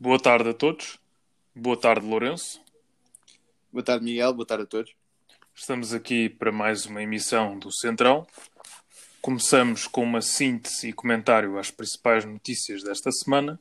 [0.00, 0.96] Boa tarde a todos.
[1.52, 2.60] Boa tarde, Lourenço.
[3.72, 4.32] Boa tarde, Miguel.
[4.32, 4.94] Boa tarde a todos.
[5.52, 8.24] Estamos aqui para mais uma emissão do Centrão.
[9.20, 13.58] Começamos com uma síntese e comentário às principais notícias desta semana.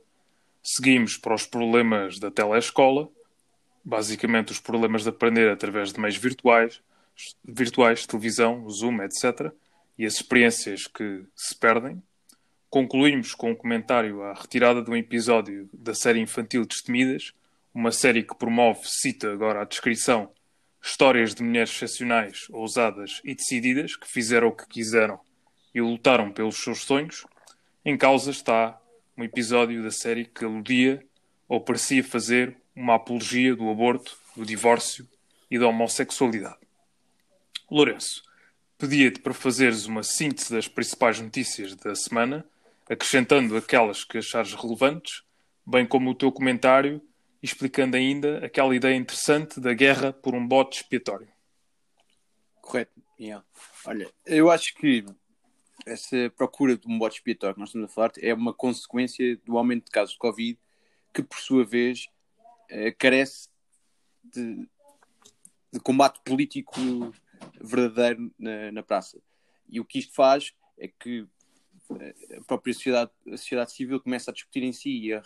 [0.61, 3.09] Seguimos para os problemas da telescola,
[3.83, 6.79] basicamente os problemas de aprender através de meios virtuais,
[7.43, 9.51] virtuais, televisão, Zoom, etc.
[9.97, 11.99] E as experiências que se perdem.
[12.69, 17.33] Concluímos com um comentário à retirada de um episódio da série infantil Destemidas,
[17.73, 20.29] uma série que promove, cita agora a descrição,
[20.83, 25.17] histórias de mulheres excepcionais, ousadas e decididas que fizeram o que quiseram
[25.73, 27.25] e lutaram pelos seus sonhos.
[27.85, 28.77] Em causa está
[29.17, 31.01] um episódio da série que aludia
[31.47, 35.07] ou parecia fazer uma apologia do aborto, do divórcio
[35.49, 36.59] e da homossexualidade.
[37.71, 38.23] Lourenço,
[38.77, 42.45] pedia-te para fazeres uma síntese das principais notícias da semana
[42.89, 45.23] acrescentando aquelas que achares relevantes,
[45.65, 47.01] bem como o teu comentário
[47.41, 51.27] explicando ainda aquela ideia interessante da guerra por um bote expiatório.
[52.61, 53.45] Correto, yeah.
[53.85, 55.05] Olha, eu acho que
[55.85, 59.57] essa procura de um bote expiatório que nós estamos a falar é uma consequência do
[59.57, 60.59] aumento de casos de Covid
[61.13, 62.07] que, por sua vez,
[62.69, 63.49] eh, carece
[64.23, 64.67] de,
[65.71, 67.13] de, combate político
[67.61, 69.21] verdadeiro na, na praça.
[69.69, 71.25] E o que isto faz é que
[72.47, 75.21] própria sociedade, a sociedade civil começa a discutir em si e a,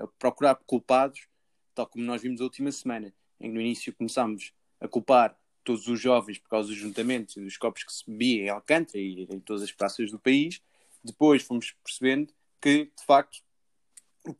[0.00, 1.28] a, procurar culpados,
[1.74, 5.86] tal como nós vimos a última semana, em que no início começámos a culpar todos
[5.86, 9.22] os jovens por causa dos juntamentos e dos copos que se bebia em Alcântara e
[9.30, 10.60] em todas as praças do país.
[11.04, 13.42] Depois fomos percebendo que, de facto,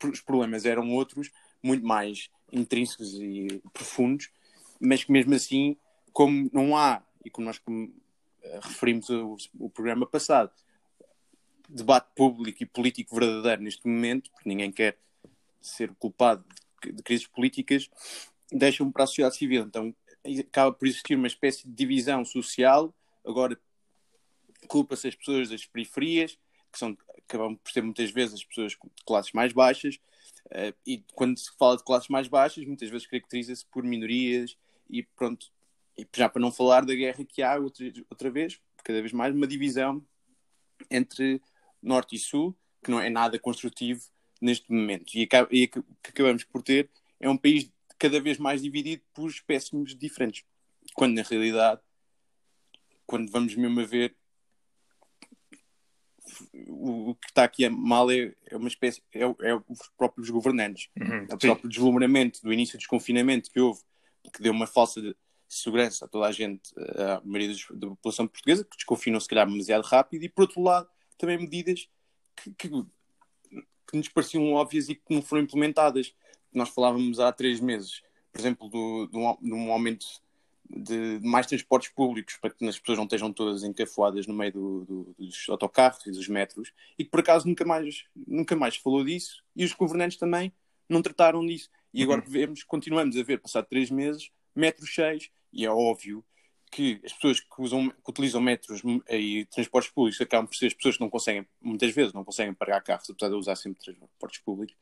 [0.05, 1.30] os problemas eram outros,
[1.62, 4.30] muito mais intrínsecos e profundos,
[4.80, 5.77] mas que mesmo assim,
[6.12, 10.50] como não há, e como nós como, uh, referimos o, o programa passado,
[11.73, 14.98] debate público e político verdadeiro neste momento, porque ninguém quer
[15.61, 16.45] ser culpado
[16.85, 17.89] de, crises políticas,
[18.51, 19.64] deixam para a sociedade civil.
[19.64, 19.95] Então
[20.41, 22.95] acaba por existir uma espécie de divisão social.
[23.24, 23.58] Agora
[24.69, 26.39] culpa-se as pessoas das periferias,
[26.73, 29.98] que são, acabam por ser muitas vezes as pessoas de classes mais baixas,
[30.46, 34.57] uh, e quando se fala de classes mais baixas, muitas vezes caracteriza-se por minorias,
[34.89, 35.51] e pronto,
[35.98, 39.35] e já para não falar da guerra que há outra, outra vez, cada vez mais,
[39.35, 40.05] uma divisão
[40.91, 41.41] entre
[41.83, 44.03] norte e sul, que não é nada construtivo
[44.41, 45.15] neste momento.
[45.15, 49.97] E, e que acabamos por ter é um país cada vez mais dividido por espécimes
[49.97, 50.45] diferentes.
[50.95, 51.81] Quando na realidade,
[53.07, 54.17] quando vamos mesmo a ver,
[56.69, 60.89] o, o que está aqui mal é, é uma espécie, é, é, os próprios governantes.
[60.99, 63.81] Uhum, é o próprio deslumbramento do início do desconfinamento que houve,
[64.33, 65.01] que deu uma falsa
[65.49, 69.85] segurança a toda a gente, a maioria da população portuguesa, que desconfinou se calhar demasiado
[69.85, 70.89] rápido, e por outro lado,
[71.22, 71.88] também medidas
[72.34, 76.12] que, que, que, nos pareciam óbvias e que não foram implementadas.
[76.52, 78.02] Nós falávamos há três meses,
[78.33, 80.05] por exemplo, do, do, de um aumento
[80.68, 84.84] de mais transportes públicos para que as pessoas não estejam todas encafuadas no meio do,
[84.84, 89.04] do, dos autocarros e dos metros e que por acaso nunca mais, nunca mais falou
[89.04, 90.52] disso e os governantes também
[90.89, 91.70] não trataram disso.
[91.94, 92.30] E agora uhum.
[92.30, 96.24] vemos, continuamos a ver, passado três meses, metros cheios e é óbvio
[96.72, 100.74] que as pessoas que, usam, que utilizam metros e transportes públicos acabam por ser as
[100.74, 104.40] pessoas que não conseguem, muitas vezes, não conseguem pagar carros, apesar de usar sempre transportes
[104.40, 104.74] públicos,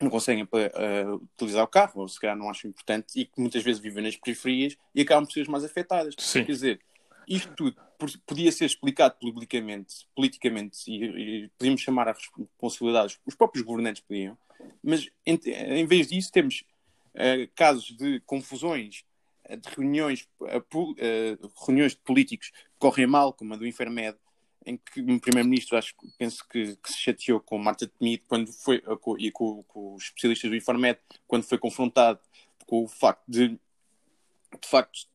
[0.00, 3.62] não conseguem uh, utilizar o carro, ou se calhar não acham importante, e que muitas
[3.62, 6.16] vezes vivem nas periferias e acabam por ser as mais afetadas.
[6.18, 6.44] Sim.
[6.44, 6.80] Quer dizer,
[7.28, 7.80] isto tudo
[8.26, 14.36] podia ser explicado publicamente, politicamente, e, e podíamos chamar a responsabilidade, os próprios governantes podiam,
[14.82, 16.64] mas em, em vez disso temos
[17.14, 19.04] uh, casos de confusões
[19.56, 20.28] de reuniões,
[21.66, 24.16] reuniões de políticos que correm mal, como a do Infermed,
[24.64, 28.80] em que o Primeiro-Ministro, acho penso que, que, se chateou com Marta Temido quando foi,
[28.80, 32.20] com, e com, com, os especialistas do Infarmed, quando foi confrontado
[32.66, 35.06] com o facto de, de facto,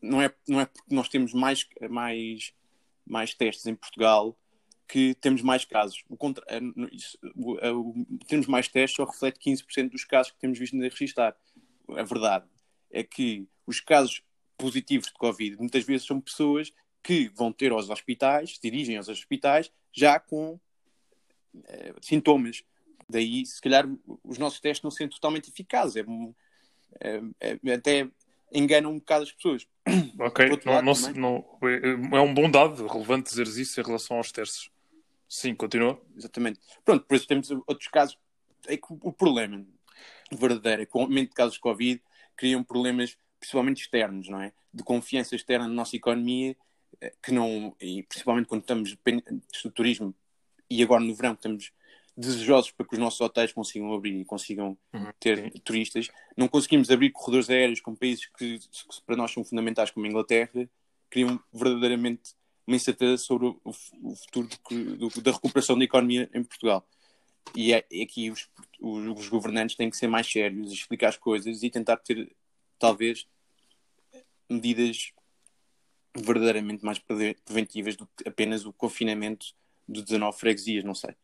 [0.00, 2.54] não é, não é porque nós temos mais, mais,
[3.06, 4.36] mais testes em Portugal
[4.88, 6.04] que temos mais casos.
[6.08, 6.44] O contra,
[6.92, 10.82] isso, o, o, temos mais testes só reflete 15% dos casos que temos visto a
[10.82, 11.36] registrar.
[11.88, 12.46] A verdade
[12.96, 14.22] é que os casos
[14.56, 16.72] positivos de Covid muitas vezes são pessoas
[17.02, 20.58] que vão ter aos hospitais, se dirigem aos hospitais, já com
[21.66, 22.64] é, sintomas.
[23.08, 23.86] Daí, se calhar,
[24.24, 25.96] os nossos testes não são totalmente eficazes.
[27.00, 28.08] É, é, é, até
[28.52, 29.66] enganam um bocado as pessoas.
[30.18, 34.16] Ok, não, lado, não, não, é, é um bom dado, relevante dizeres isso em relação
[34.16, 34.70] aos testes.
[35.28, 36.00] Sim, continua.
[36.16, 36.58] Exatamente.
[36.82, 38.18] Pronto, por isso temos outros casos.
[38.66, 39.64] É que o problema
[40.32, 42.00] verdadeiro é que o aumento de casos de Covid
[42.36, 44.52] criam problemas principalmente externos, não é?
[44.72, 46.56] De confiança externa na nossa economia,
[47.00, 48.96] eh, que não, e principalmente quando estamos
[49.64, 50.14] do turismo,
[50.68, 51.72] e agora no verão estamos,
[52.16, 55.60] desejosos para que os nossos hotéis consigam abrir e consigam Uhum, ter sim.
[55.62, 56.08] turistas.
[56.34, 60.08] Não conseguimos abrir corredores aéreos com países que, que para nós são fundamentais, como a
[60.08, 60.66] Inglaterra,
[61.10, 62.34] criam verdadeiramente
[62.66, 66.88] uma incerteza sobre o, o futuro do- do- da recuperação da economia em Portugal.
[67.54, 68.48] E é, é aqui os,
[68.80, 72.30] os, os governantes têm que ser mais sérios, explicar as coisas e tentar ter,
[72.78, 73.26] talvez,
[74.48, 75.12] medidas
[76.16, 79.46] verdadeiramente mais preve- preventivas do que apenas o confinamento
[79.88, 81.14] de 19 freguesias, não sei.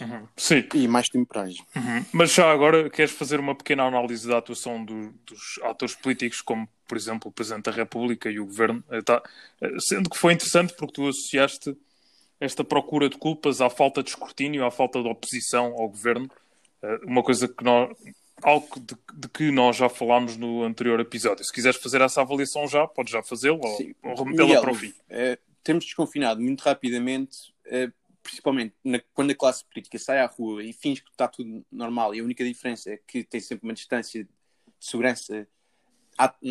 [0.00, 0.26] Uhum.
[0.36, 1.58] Sim, E mais temporais.
[1.76, 2.04] Uhum.
[2.12, 6.68] Mas já agora queres fazer uma pequena análise da atuação do- dos atores políticos, como
[6.88, 8.82] por exemplo o Presidente da República e o Governo?
[8.90, 9.22] Eh, tá-
[9.60, 11.76] eh, Sendo que foi interessante porque tu associaste
[12.40, 16.28] esta procura de culpas à falta de escrutínio, à falta de oposição ao Governo,
[16.82, 17.94] eh, uma coisa que nós.
[18.42, 21.44] Algo de, de que nós já falámos no anterior episódio.
[21.44, 24.94] Se quiseres fazer essa avaliação já, podes já fazê-lo ou, ou remetê-la para o fim.
[25.10, 27.92] eh, temos desconfinado muito rapidamente, eh,
[28.22, 32.14] principalmente na- quando a classe política sai à rua e finge que está tudo normal
[32.14, 34.30] e a única diferença é que tem sempre uma distância de
[34.80, 35.46] segurança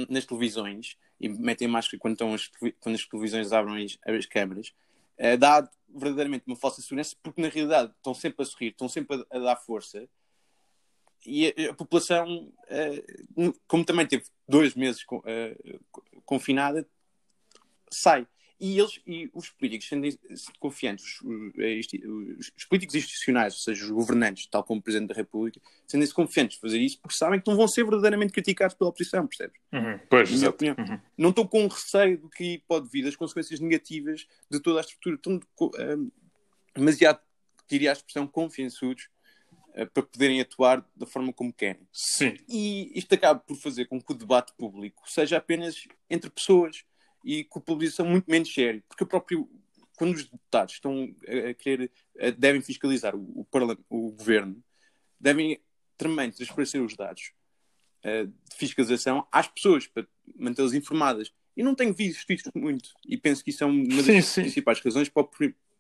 [0.10, 2.48] nas televisões e metem máscara quando, estão as,
[2.80, 4.74] quando as televisões abrem as, as câmaras,
[5.20, 9.26] eh, dá verdadeiramente uma falsa segurança porque na realidade estão sempre a sorrir, estão sempre
[9.30, 10.08] a, a dar força
[11.26, 13.04] e a, a população, eh,
[13.68, 15.56] como também teve dois meses eh,
[16.26, 16.88] confinada,
[17.92, 18.28] sai.
[18.60, 20.08] E eles e os políticos, sendo
[20.60, 25.10] confiantes, os, os- os- os políticos institucionais, ou seja, os governantes, tal como o Presidente
[25.10, 28.76] da República, sendo-se confiantes de fazer isso, porque sabem que não vão ser verdadeiramente criticados
[28.76, 29.60] pela oposição, percebes?
[29.72, 30.00] Uhum.
[30.10, 30.76] Pois, Na minha opinião.
[30.78, 31.00] Uhum.
[31.18, 35.16] Não estão com receio do que pode vir, das consequências negativas de toda a estrutura.
[35.16, 35.40] Estão
[35.98, 36.12] hum,
[36.76, 37.22] demasiado,
[37.70, 39.08] diria a expressão, confiançudos
[39.74, 41.88] eh, para poderem atuar da forma como querem.
[41.94, 46.84] Sim, E isto acaba por fazer com que o debate público seja apenas entre pessoas
[47.24, 48.84] e culpabilização muito menos sério.
[48.88, 49.50] Porque o próprio,
[49.98, 51.92] quando os deputados estão a, querer,
[52.38, 53.48] devem fiscalizar o, o,
[53.90, 54.64] o governo,
[55.20, 55.60] devem
[55.98, 57.34] também transparecer os dados
[58.02, 60.08] eh, de fiscalização às pessoas para
[60.38, 61.34] mantê-las informadas.
[61.56, 62.92] E não tenho visto isto muito.
[63.06, 65.30] E penso que isso é uma das Sim, principais razões para o,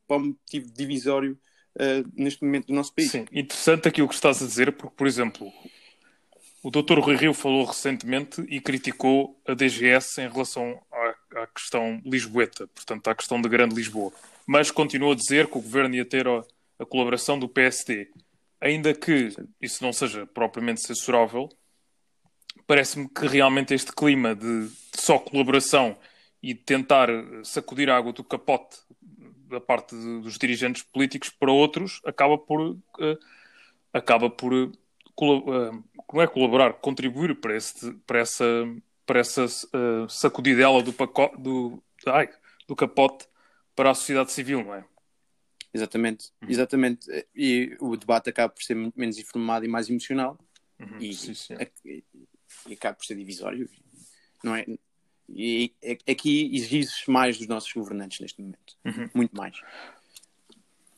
[0.05, 1.39] para o motivo divisório
[1.79, 3.11] eh, neste momento do nosso país.
[3.11, 5.49] Sim, interessante aquilo que estás a dizer, porque, por exemplo,
[6.61, 6.99] o Dr.
[6.99, 13.07] Rui Rio falou recentemente e criticou a DGS em relação à, à questão lisboeta, portanto,
[13.07, 14.11] à questão da Grande Lisboa.
[14.45, 16.43] Mas continuou a dizer que o governo ia ter a,
[16.79, 18.09] a colaboração do PSD.
[18.61, 19.29] Ainda que
[19.61, 21.49] isso não seja propriamente censurável,
[22.67, 25.97] parece-me que realmente este clima de, de só colaboração
[26.41, 27.07] e de tentar
[27.43, 28.77] sacudir a água do capote
[29.47, 33.17] da parte de- dos dirigentes políticos para outros acaba por eh,
[33.91, 34.71] acaba por eh,
[35.15, 35.71] colo- eh,
[36.13, 38.45] não é colaborar, contribuir para, esse, para essa
[39.09, 42.29] para essa eh, sacudidela do pacote do, ai,
[42.67, 43.27] do capote
[43.75, 44.85] para a sociedade civil, não é?
[45.73, 46.49] Exatamente, Uhum.
[46.51, 47.27] exatamente.
[47.35, 50.37] E o debate acaba por ser muito menos informado e mais emocional
[50.79, 51.55] Uhum, e, sim, sim.
[51.83, 52.03] e-
[52.67, 53.67] e acaba por ser divisório,
[54.43, 54.67] não é?
[55.27, 55.73] E
[56.07, 59.09] aqui exige mais dos nossos governantes neste momento, Uhum.
[59.15, 59.59] muito mais.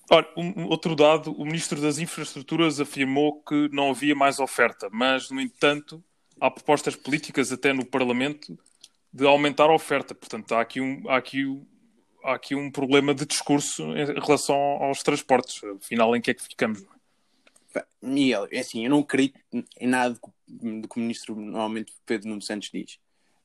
[0.09, 4.89] Ora, um, um outro dado, o Ministro das Infraestruturas afirmou que não havia mais oferta,
[4.91, 6.03] mas, no entanto,
[6.41, 8.57] há propostas políticas até no Parlamento
[9.13, 10.15] de aumentar a oferta.
[10.15, 11.45] Portanto, há aqui um, há aqui,
[12.23, 15.61] há aqui um problema de discurso em relação aos transportes.
[15.63, 16.83] Afinal, em que é que ficamos?
[17.71, 19.39] Pá, Miguel, é assim, eu não acredito
[19.79, 22.97] em nada do que, o ministro normalmente Pedro Nuno Santos diz.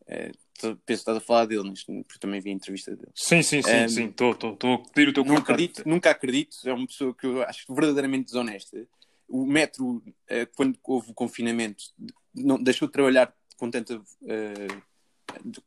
[0.08, 3.10] Eh, tô- penso que estás a falar dele, porque também vi a entrevista dele.
[3.14, 4.04] Sim, sim, sim, Um, sim.
[4.06, 7.66] Estou a pedir o teu não acredito, nunca acredito, é uma pessoa que eu acho
[7.74, 8.86] verdadeiramente desonesta.
[9.28, 11.84] O metro, eh, quando houve o confinamento,
[12.36, 14.00] não, deixou de trabalhar com tanta.
[14.26, 14.68] eh,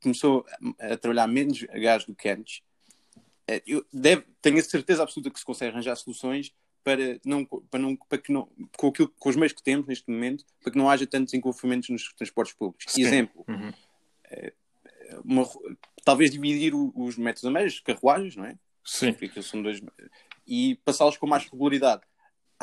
[0.02, 0.46] começou
[0.80, 2.62] a trabalhar menos a gás do que antes.
[3.48, 7.80] Eh, eu deve, tenho a certeza absoluta que se consegue arranjar soluções para, não, para,
[7.80, 8.48] não, para que não,
[8.78, 11.90] com, aquilo, com os meios que temos neste momento, para que não haja tantos envolvimentos
[11.90, 12.86] nos transportes públicos.
[12.88, 13.02] Sim.
[13.04, 13.72] Exemplo, Uhum.
[15.26, 18.58] uma ru- talvez dividir o- os metros a meios, carruagens, não é?
[18.86, 19.14] Sim.
[19.14, 19.82] porque são dois
[20.48, 22.02] e passá-los com mais regularidade.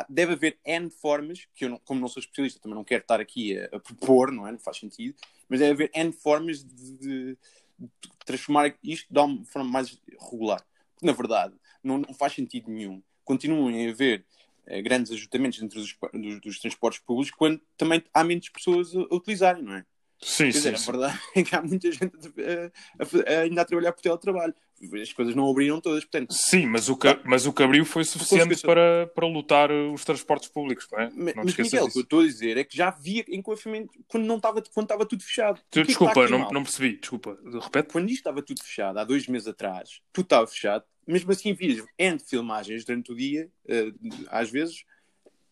[0.08, 3.20] Deve haver N formas, que eu, não- como não sou especialista, também não quero estar
[3.20, 4.52] aqui a, a propor, não é?
[4.52, 5.16] Não faz sentido,
[5.48, 7.38] mas deve haver N formas de, de-
[7.78, 7.90] de
[8.24, 9.98] transformar isto de uma forma mais
[10.30, 10.64] regular.
[10.94, 13.02] Porque, na verdade, não, não faz sentido nenhum.
[13.24, 14.24] Continuam a haver
[14.66, 19.14] eh, grandes ajuntamentos dentro dos, dos- dos transportes públicos quando também há menos pessoas a
[19.14, 19.84] utilizarem, não é?
[20.20, 20.90] Sim, Quer sim, dizer, a sim.
[20.92, 24.54] verdade é que há muita gente a, a- a- ainda a trabalhar por teletrabalho.
[25.00, 28.04] As coisas não abriram todas, portanto, Sim, mas o, que, mas o que abriu foi
[28.04, 31.10] suficiente para, para lutar uh, os transportes públicos, não é?
[31.14, 33.90] Mas, não mas Miguel, o que eu estou a dizer é que já havia enquadramento
[34.06, 35.62] quando não estava quando estava tudo fechado.
[35.70, 36.52] Que é Desculpa, não, mal?
[36.52, 36.98] não percebi.
[36.98, 37.38] Desculpa.
[37.62, 37.90] Repete?
[37.90, 41.82] Quando isto estava tudo fechado, há dois meses atrás, tudo estava fechado, mesmo assim vias
[41.98, 43.90] N de filmagens durante o dia, eh,
[44.28, 44.84] às vezes,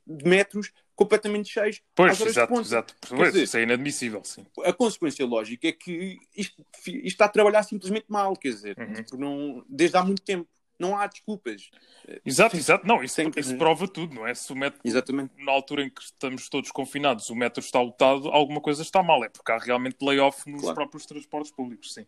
[0.06, 1.82] de metros completamente cheios.
[1.94, 2.94] Pois, exato, exato.
[3.08, 4.46] Pois, dizer, isso é inadmissível, sim.
[4.64, 9.18] A consequência lógica é que isto, isto está a trabalhar simplesmente mal, quer dizer, uhum.
[9.18, 10.48] não, desde há muito tempo.
[10.76, 11.70] Não há desculpas.
[12.26, 12.84] Exato, exato.
[12.84, 14.34] Não, isso, isso prova tudo, não é?
[14.34, 15.32] Se o metro, Exatamente.
[15.38, 19.22] na altura em que estamos todos confinados, o metro está lotado, alguma coisa está mal.
[19.24, 20.74] É porque há realmente layoff nos claro.
[20.74, 22.04] próprios transportes públicos, sim.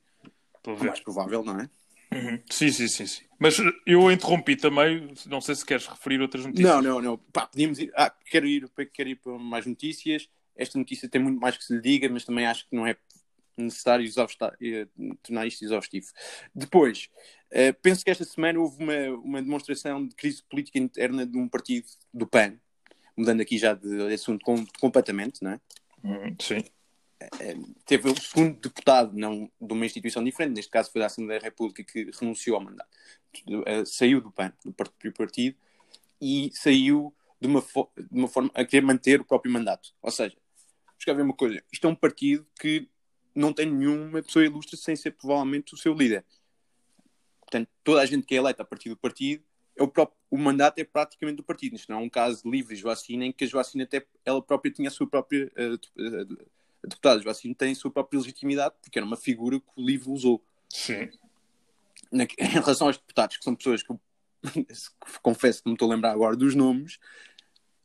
[0.66, 1.70] É mais provável, não é?
[2.12, 2.40] Uhum.
[2.50, 3.24] Sim, sim, sim, sim.
[3.38, 6.72] Mas eu interrompi também, não sei se queres referir outras notícias.
[6.72, 7.18] Não, não, não.
[7.32, 7.92] Pá, podíamos ir.
[7.94, 10.28] Ah, quero ir, quero ir para mais notícias.
[10.56, 12.96] Esta notícia tem muito mais que se lhe diga, mas também acho que não é
[13.56, 14.06] necessário
[14.60, 14.86] eh,
[15.22, 16.06] tornar isto exaustivo.
[16.54, 17.08] Depois,
[17.52, 21.48] uh, penso que esta semana houve uma, uma demonstração de crise política interna de um
[21.48, 22.58] partido do PAN,
[23.16, 25.60] mudando aqui já de assunto com, completamente, não é?
[26.04, 26.64] Uhum, sim.
[27.22, 31.40] Uh, teve o segundo deputado, não de uma instituição diferente, neste caso foi da Assembleia
[31.40, 32.90] da República, que renunciou ao mandato.
[33.48, 35.56] Uh, saiu do PAN, do próprio partido,
[36.20, 39.94] e saiu de uma, de uma forma a querer manter o próprio mandato.
[40.02, 40.36] Ou seja,
[41.06, 42.88] vamos ver uma coisa: isto é um partido que
[43.34, 46.24] não tem nenhuma pessoa ilustre sem ser provavelmente o seu líder.
[47.40, 49.44] Portanto, toda a gente que é eleita a partir do partido,
[49.76, 51.76] é o, próprio, o mandato é praticamente do partido.
[51.76, 54.72] Isto não é um caso livre de Joacina, em que a Joacina até ela própria
[54.72, 55.52] tinha a sua própria.
[55.56, 59.84] Uh, a deputada Joacina tem a sua própria legitimidade, porque era uma figura que o
[59.84, 60.42] livro usou.
[60.68, 61.10] Sim.
[62.10, 64.00] Na, em relação aos deputados, que são pessoas que eu
[65.22, 66.98] confesso que me estou a lembrar agora dos nomes,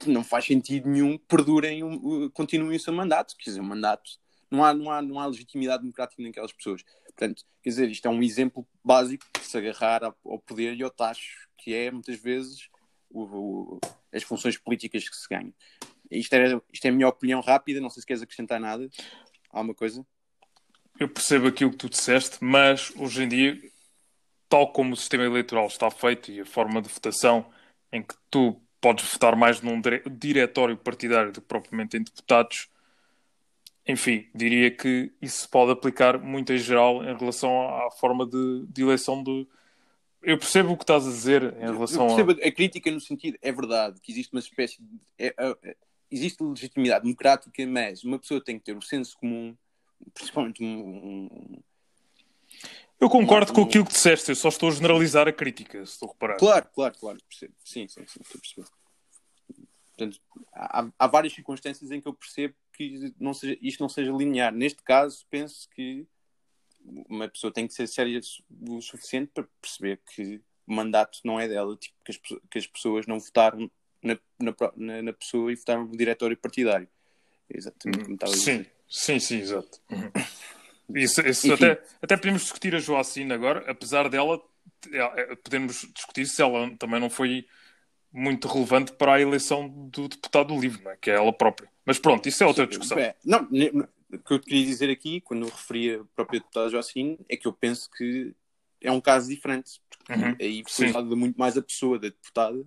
[0.05, 1.81] não faz sentido nenhum que perdurem,
[2.33, 3.35] continuem o seu mandato.
[3.37, 4.09] Quer dizer, o mandato
[4.49, 6.83] não há, não há, não há legitimidade democrática naquelas pessoas.
[7.05, 10.89] Portanto, quer dizer, isto é um exemplo básico de se agarrar ao poder e ao
[10.89, 12.67] tacho, que é muitas vezes
[13.09, 13.79] o, o,
[14.11, 15.53] as funções políticas que se ganham.
[16.11, 18.89] Isto é, isto é a minha opinião rápida, não sei se queres acrescentar nada.
[19.49, 20.05] Alguma coisa?
[20.99, 23.57] Eu percebo aquilo que tu disseste, mas hoje em dia,
[24.47, 27.45] tal como o sistema eleitoral está feito e a forma de votação
[27.91, 32.67] em que tu podes votar mais num diretório partidário do que propriamente em deputados,
[33.87, 38.81] enfim, diria que isso pode aplicar muito em geral em relação à forma de, de
[38.81, 39.47] eleição de.
[40.21, 42.47] Eu percebo o que estás a dizer em relação Eu percebo a...
[42.47, 44.99] a crítica no sentido, é verdade, que existe uma espécie de.
[45.17, 45.75] É, é,
[46.11, 49.55] existe legitimidade democrática, mas uma pessoa tem que ter o senso comum,
[50.13, 51.27] principalmente um.
[51.29, 51.59] um
[52.99, 55.93] eu concordo um, com aquilo que disseste, eu só estou a generalizar a crítica, se
[55.93, 56.37] estou a reparar.
[56.37, 57.53] Claro, claro, claro, percebo.
[57.63, 58.67] Sim, sim, sim, estou a perceber.
[59.89, 60.21] Portanto,
[60.53, 64.53] há, há várias circunstâncias em que eu percebo que não seja, isto não seja linear.
[64.53, 66.05] Neste caso, penso que
[66.83, 68.19] uma pessoa tem que ser séria
[68.67, 72.67] o suficiente para perceber que o mandato não é dela, tipo, que, as, que as
[72.67, 73.69] pessoas não votaram
[74.03, 76.87] na, na, na, pessoa e votaram no diretório partidário.
[77.49, 78.65] Exatamente como estava a dizer.
[78.87, 79.79] Sim, sim, sim, exato.
[79.91, 80.11] Uhum.
[80.95, 84.41] Isso, isso até, até podemos discutir a Joacine agora, apesar dela,
[84.91, 87.45] é, é, podemos discutir se ela também não foi
[88.11, 90.97] muito relevante para a eleição do deputado livre, é?
[90.97, 91.69] que é ela própria.
[91.85, 92.99] Mas pronto, isso é outra discussão.
[92.99, 97.17] É, não, o que eu queria dizer aqui, quando eu referi a própria deputada Joacine,
[97.29, 98.33] é que eu penso que
[98.81, 99.81] é um caso diferente.
[99.89, 100.35] Porque uhum.
[100.39, 102.63] aí foi muito mais a pessoa da deputada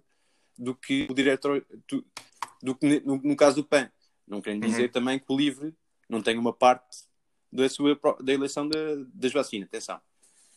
[0.58, 2.04] do que o diretor, do,
[2.62, 3.90] do que no, no, caso do PAN.
[4.26, 4.70] Não querendo uhum.
[4.70, 5.74] dizer também que o LIVRE
[6.08, 7.04] não tem uma parte
[7.52, 8.78] da, sua, da eleição da,
[9.12, 9.64] da Joacine.
[9.64, 10.00] Atenção.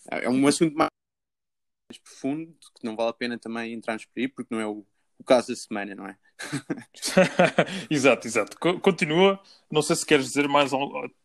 [0.09, 0.89] É um assunto mais
[2.03, 4.85] profundo que não vale a pena também entrarmos por aí, porque não é o,
[5.19, 6.17] o caso da semana, não é?
[7.89, 8.57] exato, exato.
[8.57, 9.41] Continua.
[9.71, 10.71] Não sei se queres dizer mais.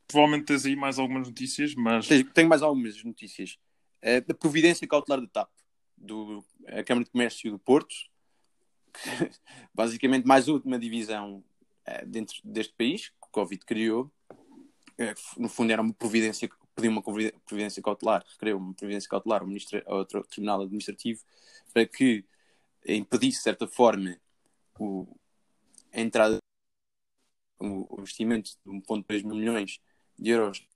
[0.07, 2.09] Provavelmente tens aí mais algumas notícias, mas.
[2.35, 3.59] Tenho mais algumas notícias.
[4.00, 5.50] É, da providência cautelar da TAP,
[5.97, 7.95] do a Câmara de Comércio do Porto,
[9.75, 11.43] basicamente mais última divisão
[11.85, 14.11] é, dentro deste país que o Covid criou.
[14.99, 19.47] É, no fundo, era uma providência pediu uma providência cautelar, requereu uma providência cautelar ao,
[19.47, 21.23] ministro, ao Tribunal Administrativo
[21.73, 22.25] para que
[22.87, 24.19] impedisse, de certa forma,
[24.79, 25.07] o,
[25.93, 26.39] a entrada,
[27.59, 29.81] o investimento de 1,2 mil milhões
[30.19, 30.67] de euros.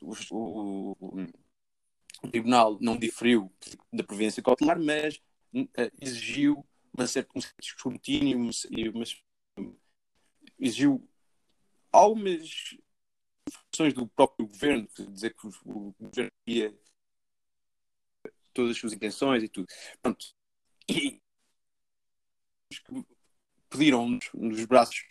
[0.00, 1.26] O, o,
[2.22, 3.52] o, Tribunal não diferiu
[3.92, 5.16] da providência cautelar, mas
[5.54, 5.68] uh,
[6.00, 8.38] exigiu uma certa, um certo escrutínio,
[8.94, 9.22] mas
[10.58, 11.08] exigiu
[11.90, 12.76] algumas
[13.50, 16.74] funções do próprio governo, dizer que o governo ia
[18.52, 19.66] todas as suas intenções e tudo.
[20.00, 20.26] Pronto.
[20.88, 21.20] E
[23.68, 25.04] pediram nos braços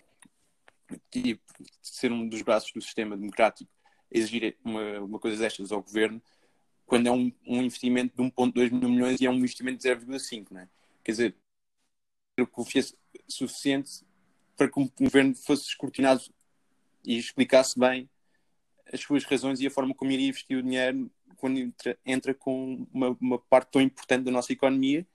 [1.12, 1.40] de
[1.82, 3.72] ser um dos braços do sistema democrático
[4.12, 6.22] exigir uma, uma coisa destas ao governo
[6.92, 10.48] quando é um, um investimento de 1.2 mil milhões e é um investimento de 0,5,
[10.52, 10.68] não é?
[11.02, 11.36] Quer dizer,
[12.52, 12.94] confiança
[13.30, 14.04] suficiente
[14.58, 16.22] para que o governo fosse escrutinado
[17.06, 18.10] e explicasse bem
[18.92, 22.86] as suas razões e a forma como iria investir o dinheiro quando entra, entra com
[22.94, 25.08] uma, uma, parte tão importante da nossa economia.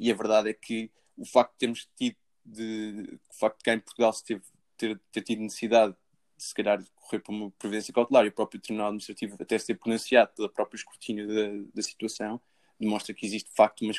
[0.00, 3.74] E a verdade é que o facto de termos tido, de, o facto de cá
[3.74, 4.42] em Portugal se teve,
[4.76, 5.98] ter, ter tido necessidade de
[6.42, 9.74] se calhar correr para uma previdência cautelar e o próprio Tribunal Administrativo até se ter
[9.74, 12.40] pronunciado pelo próprio escrutínio da, da situação,
[12.78, 13.92] demonstra que existe de facto uma,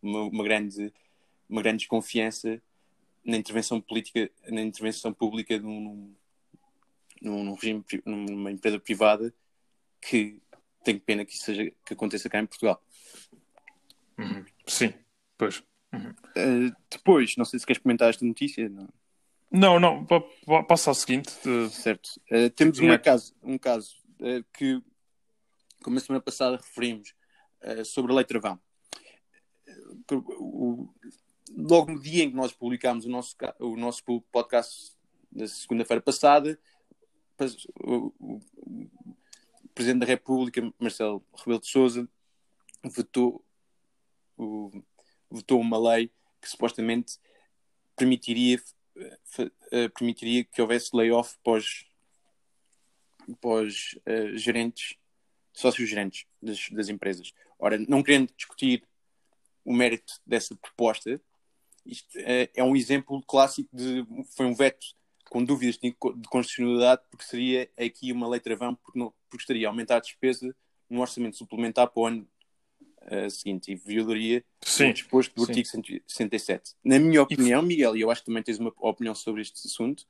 [0.00, 0.92] uma, uma, grande,
[1.48, 2.62] uma grande desconfiança
[3.24, 6.14] na intervenção política, na intervenção pública num,
[7.20, 9.34] num, num regime, numa empresa privada
[10.00, 10.40] que
[10.84, 12.82] tenho pena que isso seja que aconteça cá em Portugal.
[14.18, 14.44] Uhum.
[14.66, 14.94] Sim,
[15.36, 15.62] pois.
[15.92, 16.10] Uhum.
[16.10, 18.68] Uh, depois, não sei se queres comentar esta notícia.
[18.68, 18.88] Não,
[19.50, 20.06] não, não
[20.66, 21.32] passa ao seguinte.
[21.44, 21.70] De...
[21.70, 22.20] Certo.
[22.30, 24.82] Uh, temos uma caso, um caso uh, que,
[25.82, 27.14] como a semana passada referimos,
[27.84, 28.60] sobre a Lei Travão.
[30.12, 30.88] O,
[31.56, 34.92] logo no dia em que nós publicámos o nosso, o nosso podcast,
[35.32, 36.58] na segunda-feira passada,
[37.80, 38.88] o, o, o
[39.74, 42.08] Presidente da República, Marcelo Rebelo de Sousa,
[42.84, 43.44] votou,
[44.36, 44.70] o,
[45.30, 47.18] votou uma lei que supostamente
[47.96, 48.60] permitiria, uh,
[49.94, 51.86] permitiria que houvesse layoff pós,
[53.40, 54.96] pós uh, gerentes,
[55.52, 57.32] sócios gerentes das, das empresas.
[57.58, 58.84] Ora, não querendo discutir
[59.64, 61.20] o mérito dessa proposta,
[61.84, 64.86] isto é, é um exemplo clássico de foi um veto
[65.30, 69.66] com dúvidas de, de constitucionalidade, porque seria aqui uma lei travão, porque, não, porque estaria
[69.66, 70.54] a aumentar a despesa
[70.88, 72.28] no orçamento suplementar para o ano
[73.10, 76.74] uh, seguinte e violaria sim, o disposto do artigo 167.
[76.84, 80.02] Na minha opinião, Miguel, e eu acho que também tens uma opinião sobre este assunto,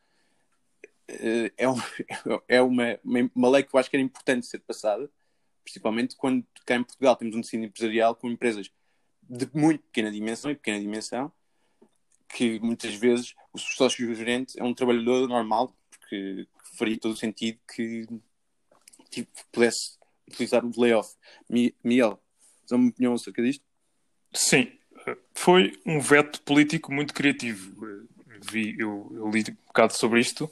[1.11, 1.77] uh, é, um,
[2.49, 2.99] é uma,
[3.35, 5.11] uma lei que eu acho que era importante ser passada,
[5.65, 8.71] principalmente quando cá em Portugal temos um tecido empresarial com empresas
[9.29, 11.31] de muito pequena dimensão e pequena dimensão,
[12.29, 18.07] que muitas vezes o sócio-gerente é um trabalhador normal, porque faria todo o sentido que
[19.11, 21.15] tipo, pudesse utilizar o layoff.
[21.83, 22.21] Miguel,
[22.69, 23.65] tens uma opinião acerca disto?
[24.33, 24.71] Sim,
[25.35, 27.75] foi um veto político muito criativo.
[28.51, 30.51] Vi, eu, eu li um bocado sobre isto.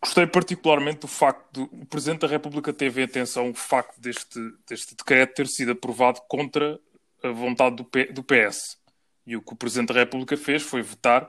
[0.00, 4.94] Gostei particularmente do facto do o Presidente da República teve atenção o facto deste, deste
[4.94, 6.78] decreto ter sido aprovado contra
[7.22, 8.78] a vontade do, P, do PS.
[9.26, 11.28] E o que o Presidente da República fez foi votar,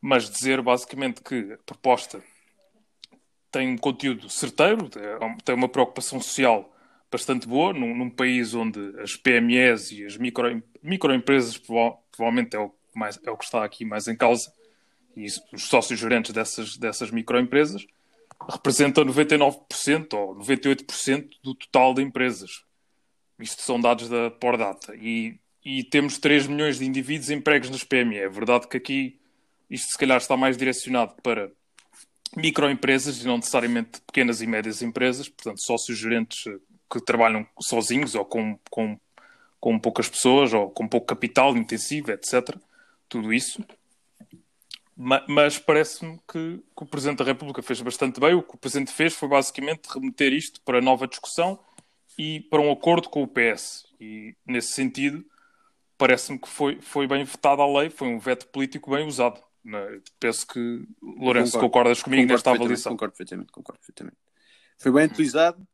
[0.00, 2.20] mas dizer basicamente que a proposta
[3.50, 6.74] tem um conteúdo certeiro, é tem uma preocupação social
[7.10, 12.72] bastante boa, num, num país onde as PMEs e as micro, microempresas provavelmente é o,
[12.94, 14.52] mais, é o que está aqui mais em causa,
[15.16, 17.86] e os sócios gerentes dessas, dessas microempresas
[18.50, 22.64] representam 99% ou 98% do total de empresas.
[23.38, 24.94] Isto são dados da Pordata.
[24.94, 25.38] E
[25.70, 28.16] e temos 3 milhões de indivíduos empregos nas PME.
[28.16, 29.20] É verdade que aqui
[29.68, 31.50] isto se calhar está mais direcionado para
[32.34, 36.56] microempresas e não necessariamente pequenas e médias empresas, portanto, sócios gerentes eh,
[36.90, 38.98] que trabalham sozinhos ou com, com,
[39.60, 42.56] com poucas pessoas ou com pouco capital intensivo, etc.
[43.08, 43.64] Tudo isso.
[45.28, 48.34] Mas parece-me que, que, o Presidente da República fez bastante bem.
[48.34, 51.58] O que o Presidente fez foi basicamente remeter isto para nova discussão
[52.18, 53.86] e para um acordo com o PS.
[54.00, 55.24] E, nesse sentido,
[55.96, 59.40] parece-me que foi, foi bem votada a lei, foi um veto político bem usado.
[59.66, 60.00] É?
[60.18, 62.92] Penso que, Lourenço, concordo, concordas comigo concordo nesta avaliação?
[62.92, 64.16] Concordo perfeitamente, concordo perfeitamente.
[64.78, 65.66] Foi bem utilizado,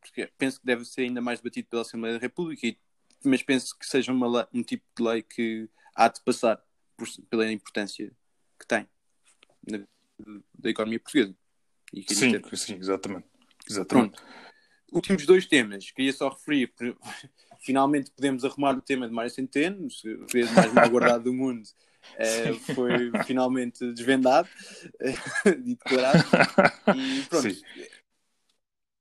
[0.00, 2.76] porque penso que deve ser ainda mais debatido pela Assembleia da República,
[3.24, 6.62] mas penso que seja uma, um tipo de lei que há de passar
[6.96, 8.10] por, pela importância
[8.58, 8.88] que tem
[9.68, 9.84] na,
[10.58, 11.34] da economia portuguesa.
[12.08, 13.26] sim, sim, exatamente.
[13.68, 14.16] exatamente.
[14.16, 14.24] Pronto.
[14.92, 16.72] Últimos dois temas, queria só referir
[17.60, 21.62] finalmente podemos arrumar o tema de Mário Centeno, o vez mais mal guardado do mundo.
[22.16, 24.48] Uh, foi finalmente desvendado
[25.46, 26.24] e declarado.
[26.96, 27.50] E pronto.
[27.50, 27.60] Sim.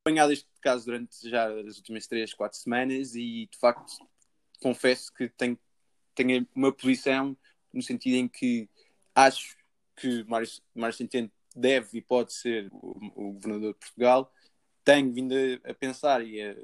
[0.03, 3.93] Apanhado este caso durante já as últimas 3, 4 semanas e de facto
[4.61, 5.57] confesso que tenho,
[6.15, 7.37] tenho uma posição
[7.73, 8.69] no sentido em que
[9.13, 9.57] acho
[9.95, 14.33] que Mário, Centeno deve e pode ser o, o governador de Portugal.
[14.83, 16.55] Tenho vindo a, a pensar e a,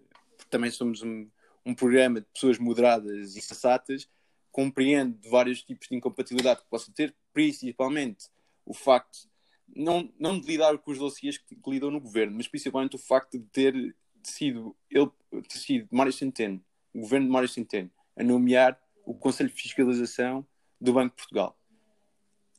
[0.50, 1.30] também somos um,
[1.65, 4.08] um programa de pessoas moderadas e sensatas,
[4.52, 8.30] compreende vários tipos de incompatibilidade que possa ter, principalmente
[8.65, 9.28] o facto
[9.67, 12.99] não, não de lidar com os dossiês que, que lidam no governo, mas principalmente o
[12.99, 15.10] facto de ter sido ele
[15.43, 20.45] ter sido Mário Centeno, o governo de Mário Centeno, a nomear o Conselho de Fiscalização
[20.80, 21.60] do Banco de Portugal.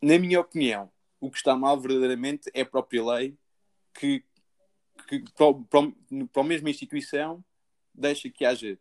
[0.02, 0.90] Na minha opinião,
[1.20, 3.36] o que está mal verdadeiramente é a própria lei
[3.94, 4.22] que,
[5.08, 5.92] que para, para,
[6.32, 7.44] para a mesma instituição
[7.94, 8.78] deixa que haja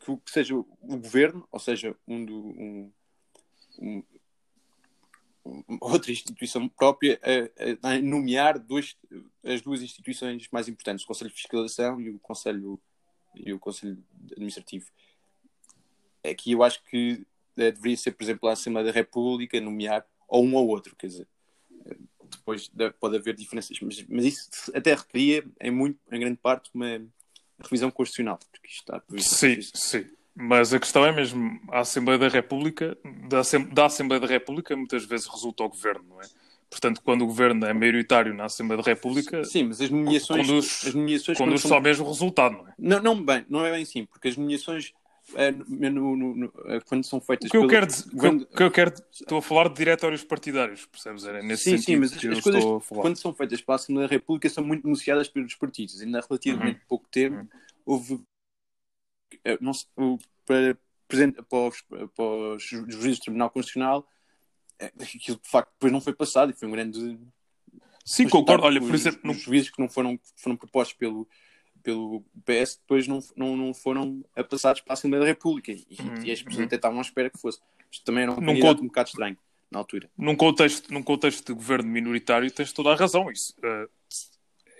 [0.00, 2.92] que, seja o governo, ou seja, um, do,
[3.78, 4.02] um
[5.80, 7.20] outra instituição própria
[7.82, 8.96] a, a, nomear dois,
[9.44, 12.80] as duas instituições mais importantes, o Conselho de Fiscalização e o Conselho,
[13.34, 14.86] e o Conselho Administrativo.
[16.24, 17.26] Aqui eu acho que
[17.56, 21.06] eh, deveria ser, por exemplo, a Assembleia da República nomear ou um ou outro, quer
[21.06, 21.28] dizer,
[22.30, 27.02] depois pode haver diferenças, mas, mas isso até requeria, em, muito, em grande parte, uma
[27.58, 29.34] revisão constitucional, porque isto está previsto.
[29.34, 30.10] Sim, sim.
[30.34, 32.96] Mas a questão é mesmo, a Assembleia da República,
[33.28, 36.26] da, da Assembleia da República muitas vezes resulta ao governo, não é?
[36.70, 39.44] Portanto, quando o governo é maioritário na Assembleia da República.
[39.44, 40.46] Sim, mas as nomeações.
[40.46, 41.68] Conduz, as nomeações conduz são...
[41.68, 42.74] só mesmo resultado, não é?
[42.78, 44.92] Não, não, bem, não é bem assim, porque as nomeações.
[45.34, 47.48] É, no, no, no, é, quando são feitas.
[47.48, 47.70] O que eu, pelo...
[47.70, 48.46] quero, quando...
[48.46, 48.94] que eu quero.
[49.12, 51.24] Estou a falar de diretórios partidários, percebes?
[51.24, 54.48] É nesse sim, sim, mas as, as coisas, quando são feitas pela Assembleia da República,
[54.48, 56.00] são muito negociadas pelos partidos.
[56.00, 56.86] Ainda há relativamente uhum.
[56.88, 57.48] pouco tempo, uhum.
[57.84, 58.20] houve.
[59.44, 59.72] Eh, não,
[60.46, 60.76] para,
[61.08, 61.82] para, os,
[62.14, 64.06] para os juízes do Tribunal Constitucional,
[64.78, 67.18] é, aquilo de facto depois não foi passado e foi um grande
[68.04, 68.64] Sim, concordo.
[68.64, 71.28] Olha, por exemplo, os juízes que não foram, foram propostos pelo,
[71.82, 76.22] pelo PS depois não, não, não foram passados para a Assembleia da República e, uhum.
[76.24, 76.64] e as pessoas uhum.
[76.64, 77.60] até estavam à espera que fosse.
[77.90, 79.38] Isto também era um, num um bocado estranho
[79.70, 80.10] na altura.
[80.16, 83.30] Num contexto, num contexto de governo minoritário, tens toda a razão.
[83.30, 83.88] Isso uh,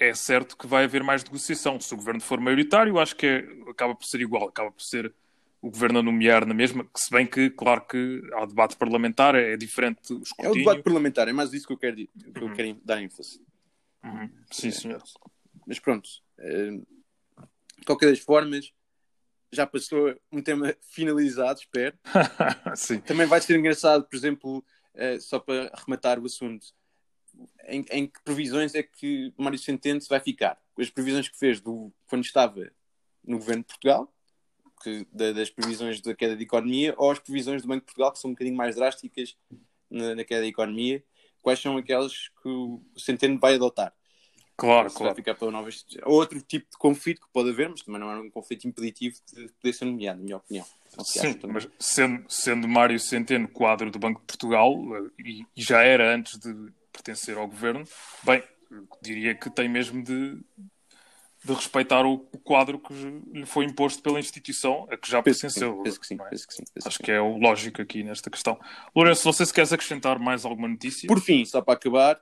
[0.01, 1.79] é certo que vai haver mais negociação.
[1.79, 5.15] Se o governo for maioritário, acho que é, acaba por ser igual, acaba por ser
[5.61, 9.59] o governo a nomear na mesma, se bem que, claro que há debate parlamentar, é
[9.59, 10.49] diferente o escrutínio.
[10.49, 12.55] É o debate parlamentar, é mais isso que eu quero, que eu uhum.
[12.55, 13.43] quero dar ênfase.
[14.03, 14.31] Uhum.
[14.51, 14.71] Sim, é.
[14.71, 15.03] senhor.
[15.67, 16.09] Mas pronto,
[16.39, 16.81] eh,
[17.79, 18.73] de qualquer das formas,
[19.53, 21.95] já passou um tema finalizado, espero.
[23.05, 26.69] Também vai ser engraçado, por exemplo, eh, só para rematar o assunto,
[27.67, 30.61] em, em que previsões é que Mário Centeno vai ficar?
[30.79, 32.71] As previsões que fez do, quando estava
[33.25, 34.13] no governo de Portugal,
[34.83, 38.13] que, da, das previsões da queda da economia ou as previsões do Banco de Portugal,
[38.13, 39.37] que são um bocadinho mais drásticas
[39.91, 41.05] na, na queda da economia,
[41.43, 43.95] quais são aquelas que o Centeno vai adotar?
[44.57, 45.15] Claro, claro.
[45.15, 45.87] Ficar para novas...
[46.05, 49.49] Outro tipo de conflito que pode haver, mas também não é um conflito impeditivo de
[49.55, 50.67] poder ser nomeado, na minha opinião.
[51.05, 54.77] Sim, mas sendo, sendo Mário Centeno quadro do Banco de Portugal,
[55.19, 56.53] e, e já era antes de
[56.93, 57.85] pertencer ao governo,
[58.23, 58.43] bem,
[59.03, 60.37] diria que tem mesmo de,
[61.45, 65.83] de respeitar o, o, quadro que lhe foi imposto pela instituição a que já pertenceu.
[65.83, 68.59] Penso que sim, penso que sim, penso Acho que é o lógico aqui nesta questão.
[68.95, 71.07] Lourenço, não sei se queres acrescentar mais alguma notícia.
[71.07, 72.21] Por fim, só para acabar,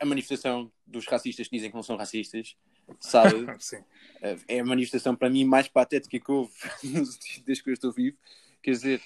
[0.00, 2.56] a manifestação dos racistas que dizem que não são racistas,
[3.00, 3.46] sabe?
[4.48, 6.52] é a manifestação para mim mais patética que houve
[7.44, 8.16] desde que eu estou vivo.
[8.62, 9.02] Quer dizer,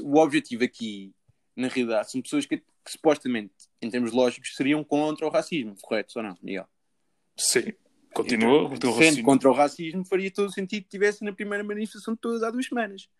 [0.00, 1.14] o objetivo aqui,
[1.54, 6.14] na realidade, são pessoas que, que supostamente, em termos lógicos, seriam contra o racismo, correto
[6.16, 6.66] ou não, Miguel?
[7.36, 7.72] Sim,
[8.16, 11.62] Continua então, o teu contra o racismo faria todo o sentido que tivesse na primeira
[11.62, 13.10] manifestação de todas há duas semanas.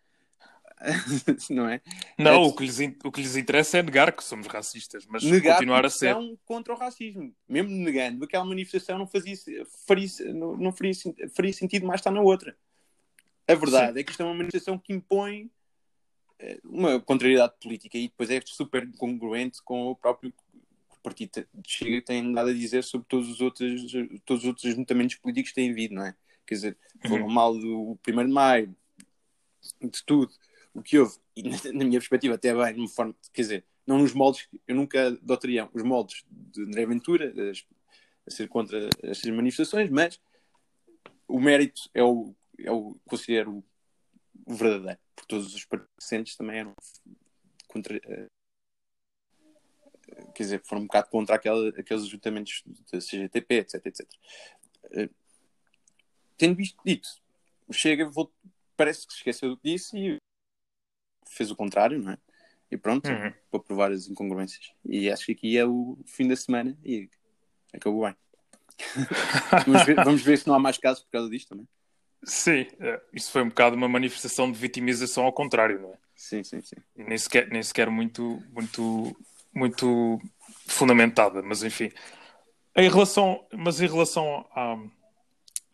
[1.51, 1.81] não é?
[2.17, 5.23] Não, é, o, que lhes, o que lhes interessa é negar que somos racistas, mas
[5.23, 6.15] negar continuar a ser.
[6.45, 7.31] contra o racismo.
[7.47, 9.35] Mesmo negando, aquela manifestação não, fazia,
[9.87, 10.93] faria, não, não faria,
[11.35, 12.57] faria sentido mais estar na outra.
[13.47, 13.99] A verdade Sim.
[13.99, 15.49] é que isto é uma manifestação que impõe
[16.39, 20.33] eh, uma contrariedade política e depois é super congruente com o próprio
[21.07, 23.91] partido Chega tem nada a dizer sobre todos os outros,
[24.25, 26.15] todos os outros ajuntamentos políticos que têm havido, não é?
[26.45, 27.31] Quer dizer, foram uhum.
[27.31, 28.75] mal do 1 de maio,
[29.81, 30.31] de tudo
[30.73, 33.99] o que houve, e na, na minha perspectiva, até bem, numa forma, quer dizer, não
[33.99, 39.31] nos moldes, eu nunca adotaria os moldes de André Ventura a, a ser contra estas
[39.31, 40.19] manifestações, mas
[41.27, 43.63] o mérito é o, é o considero
[44.45, 46.73] o verdadeiro, porque todos os participantes também eram
[47.67, 48.36] contra, uh,
[50.33, 54.07] quer dizer, foram um bocado contra aquela, aqueles ajuntamentos da CGTP, etc, etc.
[54.85, 55.09] Uh,
[56.37, 57.09] tendo visto dito,
[57.71, 58.33] Chega vou,
[58.75, 60.17] parece que se esqueceu do que disse e
[61.27, 62.17] fez o contrário, não é?
[62.71, 63.33] E pronto, uhum.
[63.49, 64.71] para provar as incongruências.
[64.85, 67.09] E acho que aqui é o fim da semana e
[67.73, 68.15] acabou bem.
[69.65, 71.67] vamos, ver, vamos, ver, se não há mais casos por causa disto também.
[72.23, 75.97] Sim, é, isso foi um bocado uma manifestação de vitimização ao contrário, não é?
[76.15, 76.75] Sim, sim, sim.
[76.95, 79.15] Nem sequer, nem sequer muito, muito
[79.57, 80.19] muito
[80.67, 81.91] fundamentada, mas enfim.
[82.75, 84.77] Em relação, mas em relação a,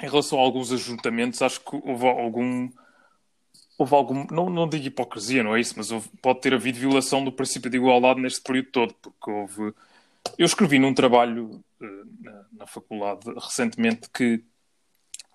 [0.02, 2.70] em relação a alguns ajuntamentos, acho que houve algum
[3.78, 7.24] houve algum, não, não digo hipocrisia, não é isso, mas houve, pode ter havido violação
[7.26, 9.74] do princípio de igualdade neste período todo, porque houve.
[10.38, 11.86] Eu escrevi num trabalho uh,
[12.22, 14.42] na, na, faculdade recentemente que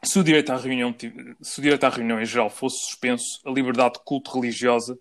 [0.02, 0.94] se o, direito à reunião,
[1.42, 4.98] se o direito à reunião em geral fosse suspenso, a liberdade de culto religiosa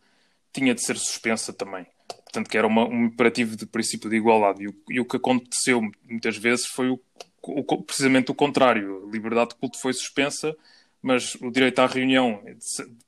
[0.52, 1.88] tinha de ser suspensa também
[2.38, 4.64] portanto, que era uma, um imperativo de princípio de igualdade.
[4.64, 7.00] E o, e o que aconteceu muitas vezes foi o,
[7.42, 9.08] o, precisamente o contrário.
[9.08, 10.56] A liberdade de culto foi suspensa,
[11.02, 12.42] mas o direito à reunião,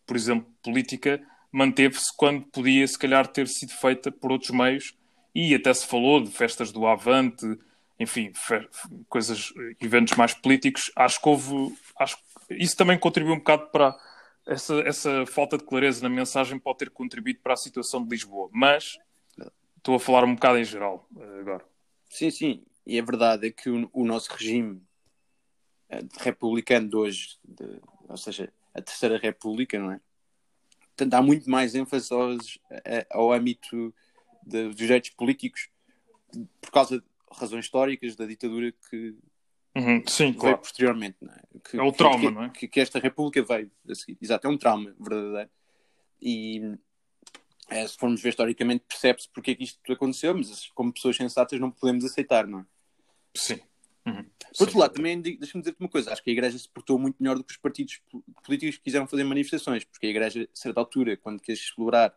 [0.05, 4.95] por exemplo, política, manteve-se quando podia, se calhar, ter sido feita por outros meios.
[5.33, 7.45] E até se falou de festas do Avante,
[7.99, 8.31] enfim,
[9.07, 10.91] coisas, eventos mais políticos.
[10.95, 11.75] Acho que houve.
[11.99, 12.17] Acho,
[12.49, 13.95] isso também contribuiu um bocado para
[14.47, 18.49] essa, essa falta de clareza na mensagem pode ter contribuído para a situação de Lisboa.
[18.51, 18.97] Mas
[19.89, 21.65] estou a falar um bocado em geral eh, agora.
[22.09, 22.63] Sim, sim.
[22.85, 24.81] E a verdade é que o, o nosso regime
[25.89, 29.99] eh, republicano de hoje, de, ou seja, a Terceira República, não é?
[31.07, 32.59] Dá muito mais ênfase aos,
[33.09, 33.95] ao âmbito
[34.45, 35.69] de, dos direitos políticos
[36.59, 39.15] por causa de razões históricas da ditadura que
[39.77, 40.57] uhum, sim, veio claro.
[40.57, 41.15] posteriormente.
[41.21, 41.41] Não é?
[41.63, 42.49] Que, é o trauma, que, não é?
[42.49, 44.17] Que, que, esta República veio a seguir.
[44.21, 45.49] Exato, é um trauma verdadeiro.
[46.21, 46.77] E
[47.69, 51.59] é, se formos ver historicamente, percebe-se porque é que isto aconteceu, mas como pessoas sensatas
[51.59, 52.65] não podemos aceitar, não é?
[53.35, 53.59] Sim.
[54.05, 54.25] Uhum.
[54.57, 57.17] Por outro lado, também deixa-me dizer-te uma coisa: acho que a Igreja se portou muito
[57.19, 58.01] melhor do que os partidos
[58.43, 62.15] políticos que quiseram fazer manifestações, porque a Igreja, a certa altura, quando quis celebrar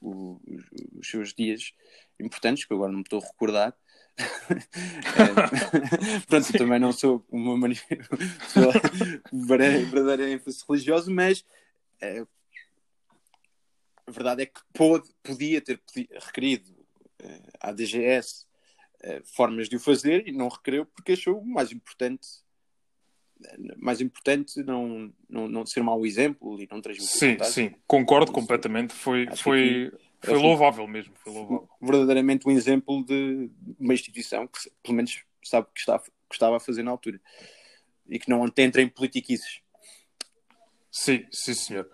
[0.00, 0.64] o, os,
[0.98, 1.72] os, seus dias
[2.18, 3.76] importantes, que agora não me estou a recordar,
[4.18, 4.18] é,
[6.26, 7.68] pronto, eu também não sou uma
[9.32, 11.44] verdadeira ênfase religiosa, mas
[12.00, 12.26] é,
[14.06, 14.60] a verdade é que
[15.22, 15.80] podia ter
[16.20, 16.70] requerido
[17.22, 18.46] uh, à DGS
[19.02, 22.44] uh, formas de o fazer e não requereu porque achou mais importante
[23.76, 28.32] mais importante não, não, não ser mau exemplo e não transmitir Sim, sim, concordo Isso,
[28.32, 28.94] completamente.
[28.94, 31.14] Foi, foi, foi louvável mesmo.
[31.16, 31.68] Foi louvável.
[31.80, 36.60] Verdadeiramente um exemplo de uma instituição que pelo menos sabe que estava, que estava a
[36.60, 37.20] fazer na altura
[38.08, 39.60] e que não entra em politiquices.
[40.90, 41.90] Sim, sim, senhor.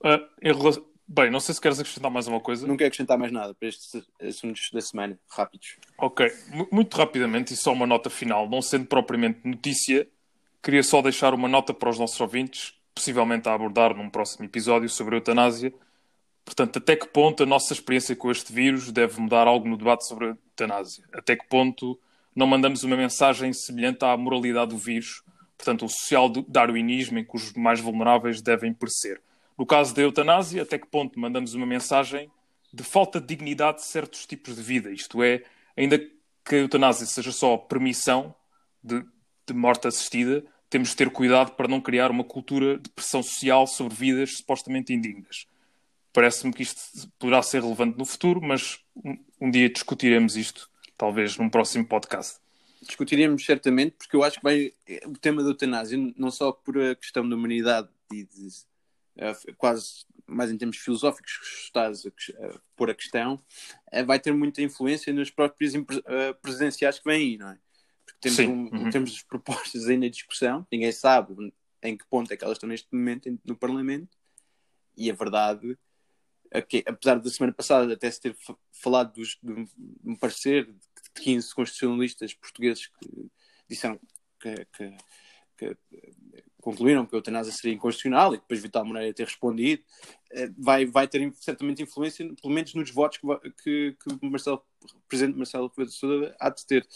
[0.00, 2.66] Uh, em relação Bem, não sei se queres acrescentar mais uma coisa.
[2.66, 5.76] Não quero acrescentar mais nada para estes assuntos da semana, rápidos.
[5.98, 10.08] Ok, M muito rapidamente e só uma nota final, não sendo propriamente notícia,
[10.62, 14.88] queria só deixar uma nota para os nossos ouvintes, possivelmente a abordar num próximo episódio
[14.88, 15.74] sobre a eutanásia.
[16.46, 20.06] Portanto, até que ponto a nossa experiência com este vírus deve mudar algo no debate
[20.06, 21.04] sobre a eutanásia?
[21.12, 22.00] Até que ponto
[22.34, 25.22] não mandamos uma mensagem semelhante à moralidade do vírus,
[25.58, 29.20] portanto, o social darwinismo em que os mais vulneráveis devem perecer?
[29.58, 32.30] No caso da eutanásia, até que ponto mandamos uma mensagem
[32.72, 34.90] de falta de dignidade de certos tipos de vida?
[34.90, 35.42] Isto é,
[35.76, 38.34] ainda que a eutanásia seja só permissão
[38.82, 39.04] de,
[39.46, 43.66] de morte assistida, temos de ter cuidado para não criar uma cultura de pressão social
[43.66, 45.46] sobre vidas supostamente indignas.
[46.12, 51.36] Parece-me que isto poderá ser relevante no futuro, mas um, um dia discutiremos isto, talvez
[51.36, 52.42] num próximo podcast
[52.82, 54.72] discutiremos certamente, porque eu acho que vai
[55.06, 58.48] o tema da eutanásia, não só por a questão da humanidade e de
[59.56, 63.34] quase mais em termos filosóficos que estás a, pôr a questão,
[63.92, 65.84] uh, vai ter muita influência nas próprias uh,
[66.40, 67.58] presidenciais que vêm aí, não é?
[68.04, 68.90] Porque temos, um, uhum.
[68.90, 72.88] temos propostas ainda em discussão, ninguém sabe em que ponto é que elas estão neste
[72.92, 74.16] momento no Parlamento,
[74.96, 75.76] e a verdade
[76.68, 78.36] que, apesar da semana passada até se ter
[78.70, 79.66] falado dos, de
[80.04, 83.30] um parecer de 15 constitucionalistas portugueses que
[83.68, 83.98] disseram
[84.38, 84.96] que, que,
[85.56, 85.76] que
[86.62, 89.82] concluíram que a eutanásia seria inconstitucional e depois Vital Moreira ter respondido,
[90.30, 93.26] eh, vai, vai ter certamente influência, pelo menos nos votos que,
[93.62, 96.86] que, que Marcelo, o presidente Marcelo Rebelo de Sousa há de ter,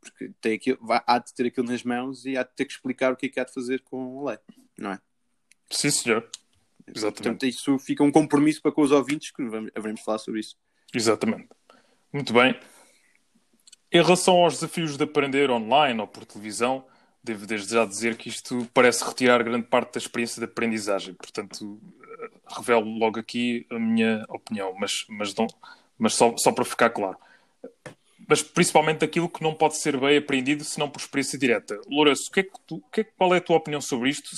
[0.00, 2.72] porque tem aquilo, vai, há de ter aquilo nas mãos e há de ter que
[2.72, 4.38] explicar o que é que há de fazer com a lei,
[4.76, 5.00] não é?
[5.70, 6.28] Sim, senhor.
[6.84, 7.22] Exatamente.
[7.22, 9.40] Portanto, isso fica um compromisso para com os ouvintes que
[9.74, 10.56] haveremos falar sobre isso.
[10.92, 11.48] Exatamente.
[12.12, 12.58] Muito bem.
[13.92, 16.84] Em relação aos desafios de aprender online ou por televisão,
[17.22, 21.14] devo desde já dizer que isto parece retirar grande parte da experiência de aprendizagem.
[21.14, 25.46] Portanto, eh, revelo logo aqui a minha opinião, mas, mas, não,
[25.98, 27.16] mas só, só para ficar claro.
[28.28, 31.80] Mas principalmente aquilo que não pode ser bem aprendido senão por experiência direta.
[31.86, 34.30] Lourenço, que é que tu, que é, qual é a tua opinião sobre isto?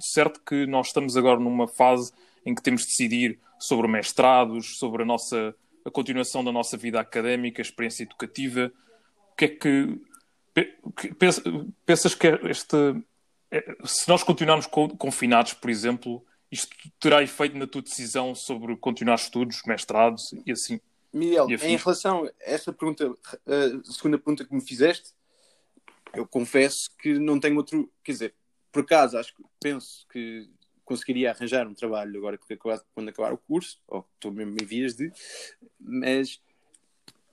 [0.00, 2.12] Certo que nós estamos agora numa fase
[2.46, 7.00] em que temos de decidir sobre mestrados, sobre a nossa a continuação da nossa vida
[7.00, 8.72] académica, a experiência educativa.
[9.32, 10.00] O que é que
[11.86, 12.76] Pensas que este,
[13.50, 19.14] é, se nós continuarmos confinados, por exemplo, isto terá efeito na tua decisão sobre continuar
[19.14, 20.80] estudos, mestrados e assim?
[21.12, 23.14] Miguel, em relação a esta pergunta,
[23.46, 25.12] a segunda pergunta que me fizeste,
[26.14, 27.90] eu confesso que não tenho outro.
[28.02, 28.34] Quer dizer,
[28.70, 30.48] por acaso, acho que penso que
[30.84, 32.38] conseguiria arranjar um trabalho agora
[32.94, 35.12] quando acabar o curso, ou estou mesmo em vias de,
[35.78, 36.40] mas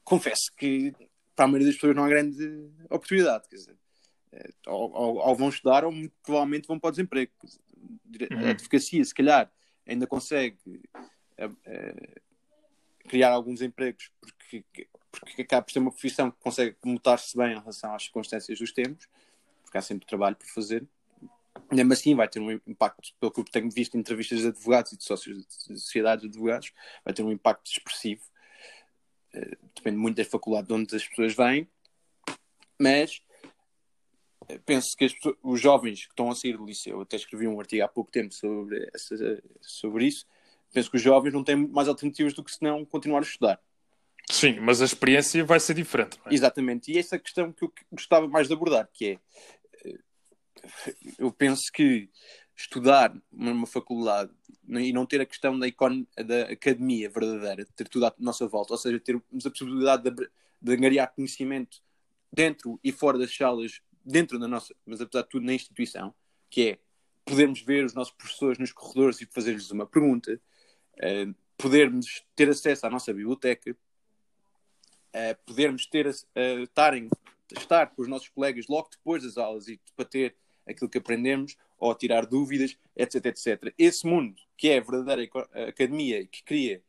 [0.03, 0.93] confesso que
[1.39, 3.47] para a maioria das pessoas não há grande oportunidade.
[3.47, 3.77] Quer dizer,
[4.33, 7.31] é, ou, ou, ou, vão estudar ou provavelmente vão para o desemprego.
[7.41, 8.45] Uhum.
[8.45, 9.49] A advocacia, se calhar,
[9.87, 10.57] ainda consegue
[11.37, 12.21] é, é,
[13.07, 14.65] criar alguns empregos porque,
[15.09, 18.73] porque acaba por ser uma profissão que consegue mutar-se bem em relação às circunstâncias dos
[18.73, 19.07] tempos,
[19.63, 20.85] porque há sempre trabalho por fazer.
[21.71, 24.91] Mesmo assim, vai ter um impacto, pelo que eu tenho visto em entrevistas de advogados
[24.91, 26.73] e de sócios de sociedades de advogados,
[27.05, 28.38] vai ter um impacto expressivo eh,
[29.75, 31.67] depende muito da faculdade de onde as pessoas vêm,
[32.79, 33.21] mas
[34.65, 37.83] penso que pessoas, os jovens que estão a sair do liceu, até escrevi um artigo
[37.83, 38.89] há pouco tempo sobre,
[39.61, 40.25] sobre isso,
[40.73, 43.61] penso que os jovens não têm mais alternativas do que se não continuar a estudar.
[44.29, 46.19] Sim, mas a experiência vai ser diferente.
[46.25, 46.33] É?
[46.33, 49.19] Exatamente, e essa questão que eu gostava mais de abordar, que é,
[49.85, 49.99] eh,
[51.17, 52.09] eu penso que
[52.59, 54.31] estudar numa faculdade
[54.67, 58.77] e não ter a questão da, da academia verdadeira, ter tudo à nossa volta, ou
[58.77, 60.29] seja, termos a possibilidade de,
[60.61, 61.81] de angariar conhecimento
[62.31, 66.13] dentro e fora das salas, dentro da nossa, mas apesar de tudo na instituição,
[66.49, 66.79] que é
[67.23, 70.39] podermos ver os nossos professores nos corredores e fazer-lhes uma pergunta,
[70.97, 77.09] uh, podermos ter acesso à nossa biblioteca, uh, podermos ter, uh, estarem,
[77.57, 80.35] estar com os nossos colegas logo depois das aulas e debater
[80.67, 83.73] aquilo que aprendemos ou tirar dúvidas, etc, etc.
[83.77, 85.29] Esse mundo que é a verdadeira
[85.67, 86.83] academia que cria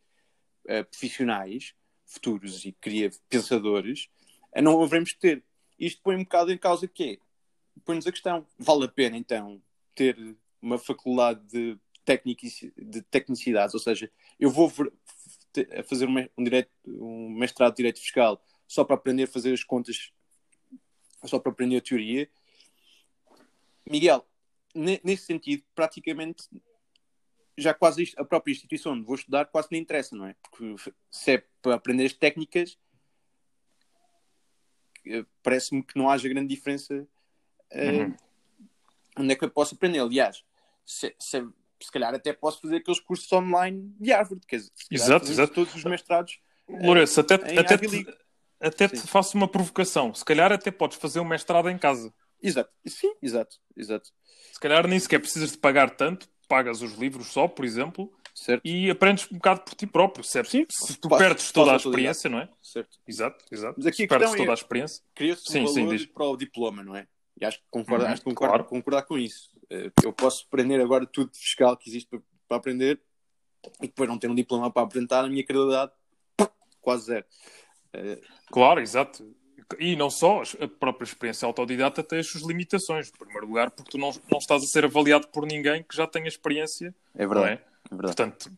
[0.64, 1.74] uh, profissionais
[2.04, 4.08] futuros e cria pensadores,
[4.56, 5.44] uh, não haveremos de ter.
[5.78, 7.18] Isto põe um bocado em causa que é,
[7.84, 9.62] põe-nos a questão, vale a pena então
[9.94, 11.78] ter uma faculdade de,
[12.76, 14.70] de tecnicidades, ou seja, eu vou
[15.86, 19.64] fazer um, um, direito, um mestrado de Direito Fiscal só para aprender a fazer as
[19.64, 20.12] contas,
[21.24, 22.30] só para aprender a teoria.
[23.88, 24.24] Miguel,
[24.74, 26.44] nesse sentido, praticamente
[27.58, 30.34] já quase a própria instituição onde vou estudar quase nem interessa, não é?
[30.42, 32.78] Porque se é para aprender as técnicas,
[35.06, 37.06] eh, parece-me que não haja grande diferença
[37.72, 38.16] uh, uhum.
[39.18, 40.00] onde é que eu posso aprender.
[40.00, 40.44] Aliás,
[40.84, 41.46] se, se,
[41.80, 45.54] se calhar até posso fazer aqueles cursos online de Harvard, quer dizer, exato, exato.
[45.54, 46.40] todos os mestrados.
[46.68, 48.06] Lourenço, até, até, te,
[48.60, 50.14] até te faço uma provocação.
[50.14, 52.14] Se calhar até podes fazer um mestrado em casa.
[52.42, 54.10] Exato, sim, exato, exato.
[54.52, 58.62] Se calhar nem sequer precisas de pagar tanto, pagas os livros só, por exemplo, certo.
[58.64, 60.50] e aprendes um bocado por ti próprio, certo?
[60.50, 62.48] Sim, se tu perdes toda a experiência, não é?
[62.62, 62.98] Certo.
[63.06, 63.74] Exato, exato.
[63.76, 65.02] Mas aqui perdes toda é, a experiência.
[65.14, 67.06] Cria-se um sim, valor sim, para o diploma, não é?
[67.40, 68.64] E acho que concordo, uhum, acho que concordo, claro.
[68.68, 69.50] concordar com isso.
[69.70, 73.00] Eh, eu posso aprender agora tudo fiscal que existe para, para aprender
[73.80, 75.92] e depois não ter um diploma para apresentar, a minha credibilidade
[76.80, 77.26] quase zero.
[77.92, 79.34] Eh, claro, exato.
[79.78, 83.08] E não só, a própria experiência autodidata tem as suas limitações.
[83.08, 86.06] Em primeiro lugar, porque tu não, não estás a ser avaliado por ninguém que já
[86.06, 86.94] tenha experiência.
[87.14, 87.52] É verdade.
[87.52, 87.52] É?
[87.52, 88.16] é verdade.
[88.16, 88.50] Portanto,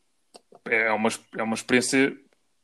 [0.65, 2.11] é uma, é uma experiência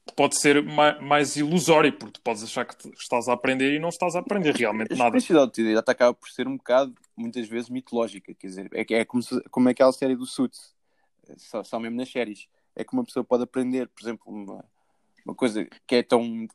[0.07, 3.79] que pode ser mais, mais ilusória, porque tu podes achar que estás a aprender e
[3.79, 5.17] não estás a aprender realmente nada.
[5.17, 8.33] A experiência autodidata acaba por ser um bocado, muitas vezes, mitológica.
[8.35, 10.75] Quer dizer, é, é como, se, como é aquela série do Suits,
[11.37, 12.49] só, só mesmo nas séries.
[12.75, 14.65] É que uma pessoa pode aprender, por exemplo, uma,
[15.27, 16.47] uma coisa que é tão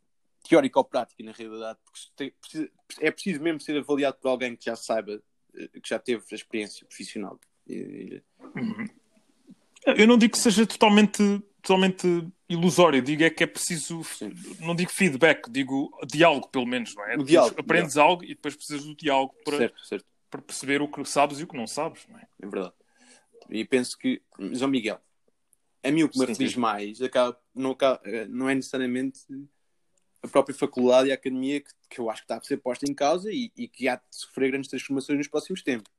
[0.44, 4.76] teórica ou prática, na realidade, porque é preciso mesmo ser avaliado por alguém que já
[4.76, 5.22] saiba,
[5.56, 7.40] eh, que já teve a experiência profissional.
[7.68, 8.88] Uhum.
[9.86, 14.34] Eu não digo que seja totalmente, totalmente ilusório, digo é que é preciso, Sim.
[14.60, 17.18] não digo feedback, digo diálogo, pelo menos, não é?
[17.18, 18.12] O diálogo, aprendes diálogo.
[18.14, 20.06] algo e depois precisas do diálogo para, certo, certo.
[20.30, 22.28] para perceber o que sabes e o que não sabes, não é?
[22.42, 22.74] É verdade.
[23.50, 24.22] E penso que,
[24.54, 25.00] João Miguel,
[25.84, 27.76] a mim o que me aflige mais acaba, não,
[28.06, 29.20] eh, não é necessariamente
[30.24, 32.90] a própria faculdade e a academia que, que, eu acho que está a ser posta
[32.90, 35.92] em causa e, e que há de sofrer grandes transformações nos próximos tempos.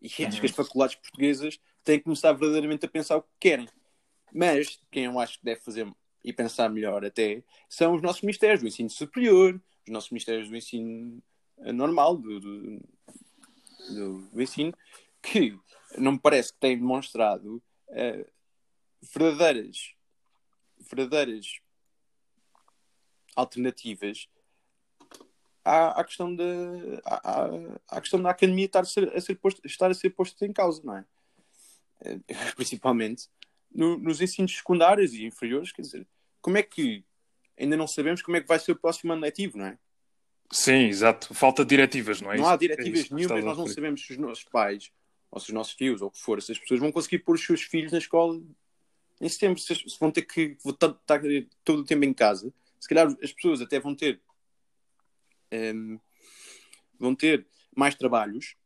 [0.00, 0.28] E uhum.
[0.28, 3.68] acho que as faculdades portuguesas têm que começar verdadeiramente a pensar o que querem.
[4.32, 5.86] Mas quem eu acho que deve fazer
[6.24, 10.56] e pensar melhor até são os nossos ministérios do ensino superior, os nossos ministérios do
[10.56, 11.22] ensino
[11.58, 12.80] normal, do, do,
[13.88, 14.74] do, do ensino,
[15.22, 15.56] que
[15.96, 18.26] não me parece que têm demonstrado uh,
[19.14, 19.94] verdadeiras,
[20.90, 21.60] verdadeiras
[23.36, 24.28] alternativas
[25.64, 26.44] à, à questão da
[27.04, 27.50] à,
[27.88, 30.52] à, questão da academia estar a ser, a ser posto, estar a ser posto em
[30.52, 31.04] causa, não é?
[32.04, 32.18] Eh,
[32.56, 33.28] principalmente
[33.74, 36.06] no, nos ensinos secundários e inferiores, quer dizer,
[36.40, 37.04] como é que
[37.58, 39.78] ainda não sabemos como é que vai ser o próximo ano letivo, não é?
[40.50, 41.34] Sim, exato.
[41.34, 42.36] Falta de diretivas, não é?
[42.36, 44.92] Não há diretivas é nenhumas, nós não sabemos se os nossos pais
[45.30, 47.34] ou se os nossos filhos ou o que for, se as pessoas vão conseguir pôr
[47.34, 48.40] os seus filhos na escola
[49.20, 51.20] em setembro, se vão ter que estar
[51.64, 54.20] todo o tempo em casa se calhar as pessoas até vão ter
[55.52, 55.98] um,
[56.98, 58.56] vão ter mais trabalhos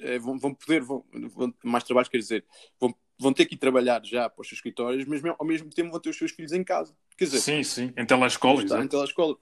[0.00, 2.44] uh, vão, vão, poder vão, vão, mais trabalhos quer dizer
[2.80, 5.90] vão, vão ter que ir trabalhar já para os seus escritórios mas ao mesmo tempo
[5.90, 6.96] vão ter os seus filhos em casa.
[7.16, 9.36] Quer dizer sim sim em telescola estar em telescola.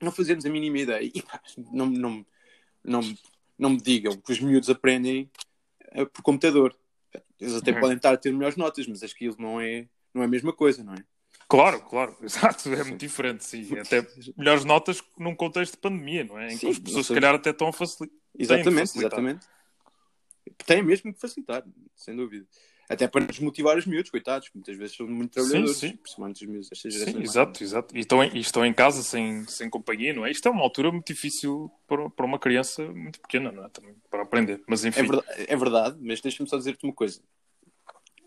[0.00, 1.10] Não fazemos a mínima ideia.
[1.14, 1.40] E, pá,
[1.72, 2.26] não, não,
[2.82, 3.00] não,
[3.56, 5.30] não me digam que os miúdos aprendem
[5.96, 6.76] uh, por computador.
[7.40, 7.80] Eles até uhum.
[7.80, 10.82] podem estar a ter melhores notas mas aquilo não é não é a mesma coisa
[10.82, 11.04] não é
[11.48, 13.78] Claro, claro, exato, é muito diferente, sim.
[13.78, 16.46] Até melhores notas num contexto de pandemia, não é?
[16.46, 18.18] Em que sim, as pessoas, se calhar, até estão a facilitar.
[18.38, 19.46] Exatamente, exatamente.
[20.66, 21.64] Tem mesmo que facilitar,
[21.94, 22.46] sem dúvida.
[22.88, 25.96] Até para desmotivar os miúdos, coitados, que muitas vezes são muito trabalhadores, sim.
[25.96, 27.24] principalmente os miúdos destas Sim, gerações.
[27.24, 27.96] exato, exato.
[27.96, 30.30] E estão, em, e estão em casa sem, sem companhia, não é?
[30.30, 33.68] Isto é uma altura muito difícil para, para uma criança muito pequena, não é?
[33.70, 34.62] Também para aprender.
[34.66, 35.00] Mas enfim.
[35.00, 37.22] É verdade, é verdade mas deixa-me só dizer-te uma coisa.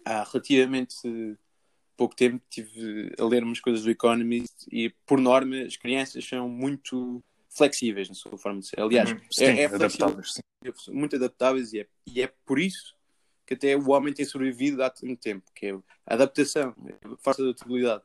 [0.03, 0.95] Há relativamente
[1.97, 6.47] pouco tempo estive a ler umas coisas do Economist e, por norma, as crianças são
[6.47, 8.79] muito flexíveis na sua forma de ser.
[8.79, 10.41] Aliás, Uhum, sim, é, é adaptáveis, sim.
[10.63, 12.95] flexível, muito adaptáveis e é, e é por isso
[13.45, 15.73] que até o homem tem sobrevivido há tanto tempo, que é
[16.05, 18.03] a adaptação, a força de adaptabilidade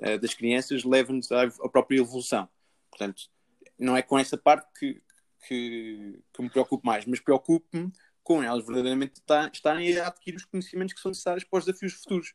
[0.00, 2.48] eh, das crianças leva-nos à, à própria evolução.
[2.90, 3.22] Portanto,
[3.78, 5.00] não é com essa parte que,
[5.46, 9.20] que, que me preocupo mais, mas preocupo-me com elas verdadeiramente
[9.52, 12.34] estarem a adquirir os conhecimentos que são necessários para os desafios futuros.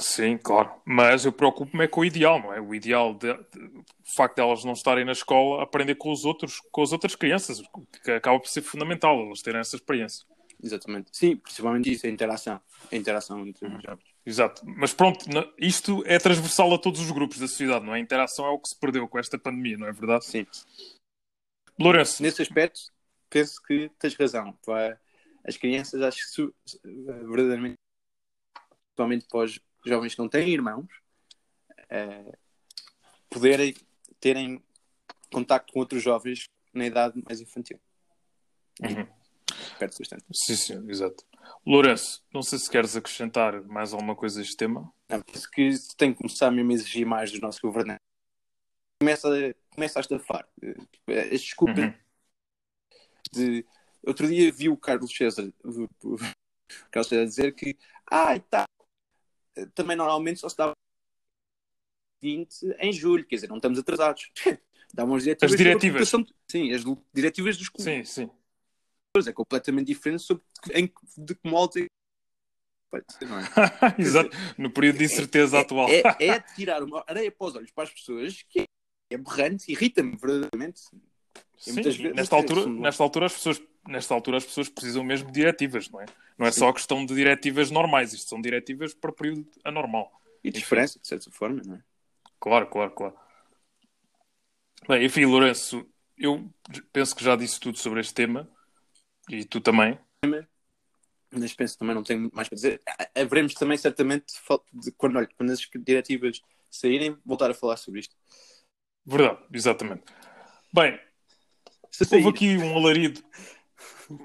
[0.00, 0.70] Sim, claro.
[0.84, 2.60] Mas eu preocupo-me é com o ideal, não é?
[2.60, 3.84] O ideal, de, de- o
[4.16, 7.62] facto de elas não estarem na escola, aprender com os outros, com as outras crianças,
[8.02, 10.26] que acaba por ser fundamental, elas terem essa experiência.
[10.62, 11.10] Exatamente.
[11.12, 12.60] Sim, principalmente isso, a interação.
[12.90, 14.10] A interação entre os jovens.
[14.26, 14.62] Exato.
[14.64, 15.24] Mas pronto,
[15.58, 17.96] isto é transversal a todos os grupos da sociedade, não é?
[17.96, 20.26] A interação é o que se perdeu com esta pandemia, não é verdade?
[20.26, 20.46] Sim.
[21.78, 22.78] Lourenço, Nesse aspecto,
[23.30, 24.54] penso que tens razão.
[25.42, 26.52] As crianças, acho que
[26.84, 27.78] verdadeiramente,
[29.00, 30.86] principalmente para os jovens que não têm irmãos,
[31.88, 32.38] eh,
[33.30, 33.74] poderem
[34.20, 34.62] terem
[35.32, 36.44] contacto com outros jovens
[36.74, 37.80] na idade mais infantil.
[38.82, 39.06] Uhum.
[39.78, 40.24] Perde bastante.
[40.32, 41.24] sim, sim, exato.
[41.66, 44.92] Lourenço, não sei se queres acrescentar mais alguma coisa a este tema.
[45.08, 48.04] Não, penso que tem que começar mesmo a exigir mais dos nossos governantes.
[49.00, 50.46] Começa, a- começa a estafar.
[50.62, 51.94] Eh, As desculpas Uhum.
[53.32, 53.66] de.
[54.06, 56.16] Outro dia vi o Carlos César, o, o
[56.90, 57.76] Carlos César dizer que
[58.06, 58.66] ah, tá,
[59.66, 60.72] também normalmente só se dá
[62.22, 64.30] 20 em julho, quer dizer, não estamos atrasados.
[64.92, 66.10] Dá umas diretivas As sobre diretivas.
[66.10, 66.82] população- Sim, as
[67.14, 68.30] diretivas dos Sim, sim.
[69.14, 70.42] clubes é completamente diferente sobre
[70.74, 71.86] em, de que molde é
[73.38, 74.00] é?
[74.02, 74.30] Exato.
[74.58, 75.88] No período de incerteza é, atual.
[75.88, 78.64] É, é tirar uma areia para os olhos para as pessoas que
[79.10, 80.80] é aberrante, irrita-me verdadeiramente.
[81.56, 85.28] Sim, vezes nesta, é altura, nesta, altura as pessoas, nesta altura as pessoas precisam mesmo
[85.28, 86.06] de diretivas, não é?
[86.38, 90.10] Não é só questão de diretivas normais, isto são diretivas para período anormal.
[90.42, 91.82] E diferença, de certa forma, não é?
[92.38, 93.14] Claro, claro, claro.
[94.88, 96.50] Bem, enfim, Lourenço, eu
[96.92, 98.48] penso que já disse tudo sobre este tema
[99.28, 99.98] e tu também.
[101.32, 102.82] Mas penso também não tenho muito mais para dizer.
[102.88, 104.32] Ha- Haveremos também, certamente,
[104.72, 108.16] de- quando, olha, quando as diretivas saírem, voltar a falar sobre isto.
[109.06, 110.02] Verdade, exatamente.
[110.72, 110.98] Bem,
[112.12, 113.22] houve aqui um alarido.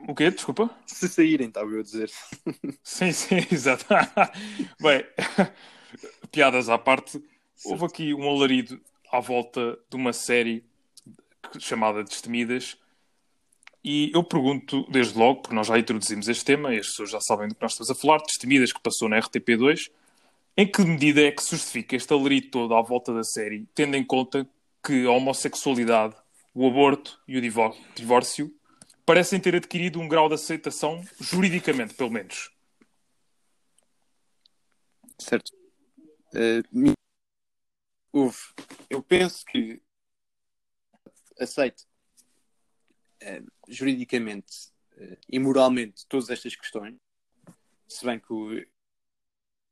[0.08, 0.32] O quê?
[0.32, 0.70] Desculpa?
[0.88, 2.10] se saírem estava eu a dizer.
[2.84, 3.86] Sim, sim, exato.
[4.82, 5.06] Bem,
[6.32, 7.22] piadas à parte,
[7.64, 8.82] houve aqui um alarido
[9.12, 10.64] à volta de uma série
[11.60, 12.78] chamada Destemidas.
[13.84, 17.22] E eu pergunto, desde logo, porque nós já introduzimos este tema e as pessoas já
[17.22, 19.92] sabem do que nós estamos a falar, Destemidas que passou na RTP2,
[20.58, 23.96] em que medida é que se justifica este alarido todo à volta da série, tendo
[23.96, 24.48] em conta
[24.84, 26.16] que a homossexualidade,
[26.54, 28.52] o aborto e o divó- divórcio
[29.06, 32.52] parecem ter adquirido um grau de aceitação, juridicamente, pelo menos.
[35.20, 35.52] Certo.
[36.34, 36.94] Eh, mi-
[38.12, 38.38] houve.
[38.90, 39.82] Eu penso que
[41.40, 41.86] aceito
[43.22, 46.98] eh, juridicamente eh, e moralmente todas estas questões,
[47.88, 48.70] se bem que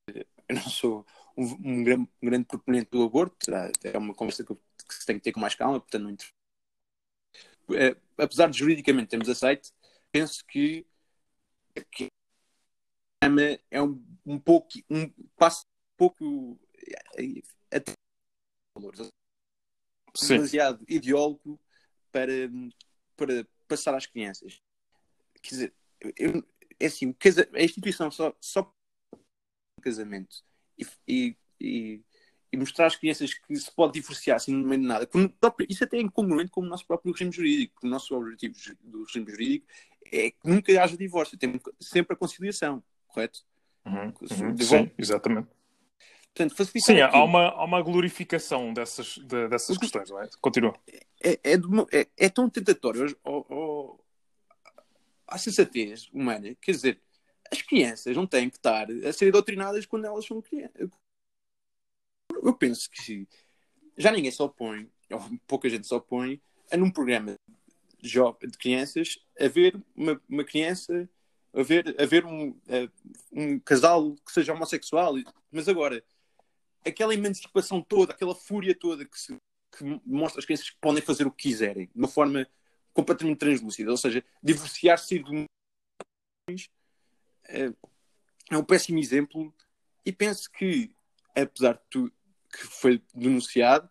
[0.09, 1.05] eh, eu não sou
[1.35, 3.51] um, um gran- um grande proponente do aborto,
[3.83, 6.27] é uma conversa que, que se tem que ter com mais calma, portanto não inter...
[7.71, 9.71] Eh, apesar de juridicamente termos aceito,
[10.11, 10.85] penso que,
[11.91, 12.07] que
[13.71, 16.59] é um, um pouco um passo um pouco
[17.17, 17.41] eh,
[17.71, 17.93] até
[20.15, 20.35] Sim.
[20.35, 21.59] demasiado ideólogo
[22.11, 22.31] para,
[23.15, 24.61] para passar às crianças.
[25.41, 25.73] Quer dizer,
[26.17, 26.47] eu,
[26.79, 27.15] é assim,
[27.53, 28.71] a instituição só, só
[29.81, 30.43] casamento
[30.77, 32.01] e, e, e,
[32.53, 35.09] e mostrar às crianças que se pode divorciar sem no meio de nada.
[35.67, 39.03] Isso até é incongruente com o nosso próprio regime jurídico, porque o nosso objetivo do
[39.05, 39.65] regime jurídico
[40.11, 43.39] é que nunca haja divórcio, tem sempre a conciliação, correto?
[43.85, 45.47] Uhum, Sim, uhum, sim, exatamente.
[46.35, 50.29] Portanto, Sim, há uma, há uma glorificação dessas, de- dessas questões, não é?
[50.39, 50.75] Continua.
[51.23, 54.05] é, é, uma- é- é tão tentatório ao, ao-
[55.27, 56.55] à sensatez humana.
[56.61, 57.01] Quer dizer,
[57.51, 60.89] as crianças não têm que estar a ser doutrinadas quando elas são crianças.
[62.43, 63.27] Eu penso que
[63.97, 66.41] já ninguém se opõe, ou pouca gente se opõe,
[66.71, 67.35] a num programa
[68.01, 71.09] de, de crianças a ver uma, uma criança,
[71.53, 72.55] a ver, a ver um,
[73.31, 75.15] um casal que seja homossexual.
[75.51, 76.03] Mas agora,
[76.85, 79.37] aquela emancipação toda, aquela fúria toda que se
[79.75, 82.47] que mostra às crianças que podem fazer o que quiserem, de uma forma
[82.93, 85.45] completamente translúcida, ou seja, divorciar-se de
[87.47, 87.73] eh,
[88.51, 89.51] é um péssimo exemplo
[90.05, 90.95] e penso que,
[91.35, 92.13] apesar de tudo
[92.53, 93.89] que foi denunciado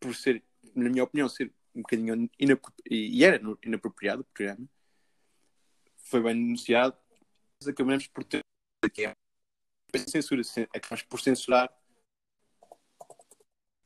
[0.00, 0.42] por ser,
[0.74, 2.28] na minha opinião, ser um bocadinho
[2.90, 4.66] e era inapropriado o programa,
[5.98, 6.96] foi bem denunciado,
[7.66, 8.42] acabamos por ter
[8.92, 9.14] que é
[10.08, 10.42] censura,
[10.74, 11.72] acabamos por censurar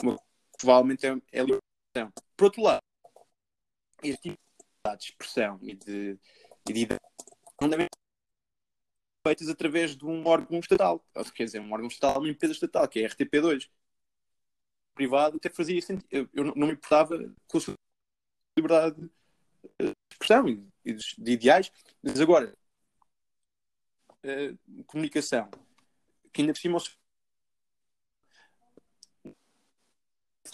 [0.02, 0.18] uma,
[0.57, 2.12] provavelmente é, é liberação.
[2.36, 2.80] Por outro lado,
[4.02, 4.38] este tipo
[4.96, 6.18] de expressão e de,
[6.68, 7.00] e de ideia
[7.61, 7.86] não devem
[9.26, 11.04] feitas através de um órgão estatal.
[11.34, 13.68] Quer dizer, um órgão estatal, uma empresa estatal, que é a RTP2.
[14.97, 16.07] Privado até fazia sentido.
[16.11, 17.16] Eu, não me importava
[17.47, 17.74] com a sua
[18.59, 18.97] liberdade
[19.78, 20.49] de expressão
[20.84, 21.70] e de ideais,
[22.03, 22.57] mas agora,
[24.86, 25.51] comunicação,
[26.32, 26.78] que ainda por cima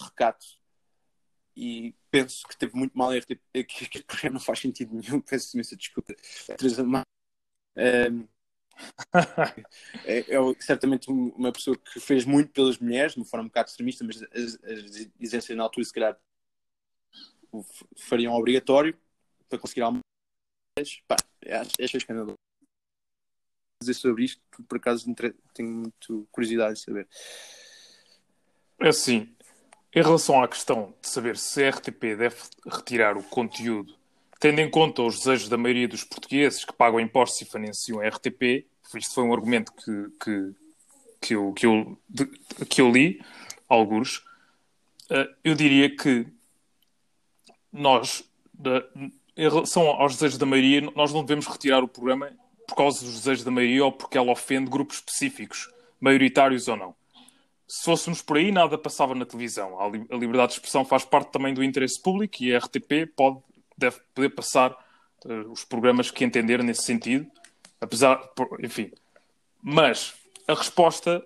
[0.01, 0.47] recato
[1.55, 5.57] e penso que teve muito mal a RTP, que, que, não faz sentido nenhum, peço
[5.57, 6.15] imensa desculpa.
[6.57, 8.29] Teresa um,
[10.05, 13.69] é, é, certamente uma pessoa que fez muito pelas mulheres, de uma forma um bocado
[13.69, 16.19] extremista, mas as, as exigências na altura, se calhar,
[17.97, 18.99] fariam obrigatório
[19.49, 20.01] para conseguir algo.
[21.07, 21.17] Pá,
[21.81, 22.37] acho escandaloso.
[23.83, 25.13] Dizer sobre isto, por acaso
[25.55, 27.09] tenho muito curiosidade de saber.
[28.81, 29.35] É assim,
[29.95, 33.95] em relação à questão de saber se a RTP deve retirar o conteúdo
[34.43, 38.09] Tendo em conta os desejos da maioria dos portugueses que pagam impostos e financiam a
[38.09, 38.67] RTP,
[38.97, 40.55] isto foi um argumento que, que,
[41.21, 41.99] que, eu, que, eu,
[42.69, 43.25] que eu li,
[43.69, 44.17] alguns,
[45.09, 46.27] uh, eu diria que
[47.73, 48.29] nós,
[48.97, 52.33] em relação aos desejos da maioria, nós não devemos retirar o programa
[52.67, 55.71] por causa dos desejos da maioria ou porque ela ofende grupos específicos,
[56.01, 56.97] maioritários ou não.
[57.69, 59.79] Se fôssemos por aí, nada passava na televisão.
[59.81, 63.39] A liberdade de expressão faz parte também do interesse público e a RTP pode
[63.83, 64.73] deve poder passar
[65.25, 67.31] uh, os programas que entender nesse sentido,
[67.81, 68.21] apesar,
[68.61, 68.91] enfim.
[69.63, 70.15] Mas
[70.49, 71.23] a resposta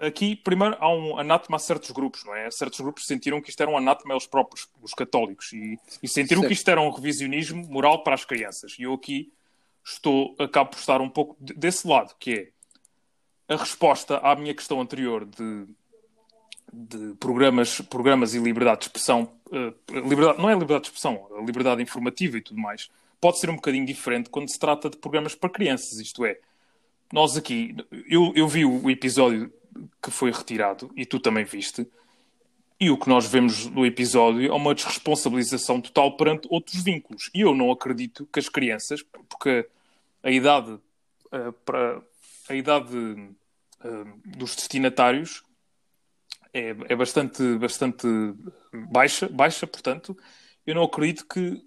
[0.00, 2.50] aqui, primeiro, há um anátema a certos grupos, não é?
[2.50, 6.42] Certos grupos sentiram que isto era um anátema eles próprios, os católicos, e, e sentiram
[6.42, 6.48] certo.
[6.48, 8.76] que isto era um revisionismo moral para as crianças.
[8.78, 9.32] E eu aqui
[9.84, 12.52] estou, acabo por estar um pouco desse lado, que
[13.48, 15.66] é a resposta à minha questão anterior de
[16.74, 21.82] de programas, programas e liberdade de expressão, uh, liberdade, não é liberdade de expressão, liberdade
[21.82, 25.48] informativa e tudo mais, pode ser um bocadinho diferente quando se trata de programas para
[25.48, 25.98] crianças.
[25.98, 26.38] Isto é,
[27.12, 27.76] nós aqui,
[28.08, 29.52] eu, eu vi o episódio
[30.02, 31.86] que foi retirado e tu também viste,
[32.78, 37.30] e o que nós vemos no episódio é uma desresponsabilização total perante outros vínculos.
[37.32, 39.66] E eu não acredito que as crianças, porque
[40.22, 42.02] a idade uh, para
[42.48, 45.43] a idade uh, dos destinatários
[46.54, 48.06] é, é bastante, bastante
[48.90, 50.16] baixa, baixa, portanto,
[50.64, 51.60] eu não acredito que,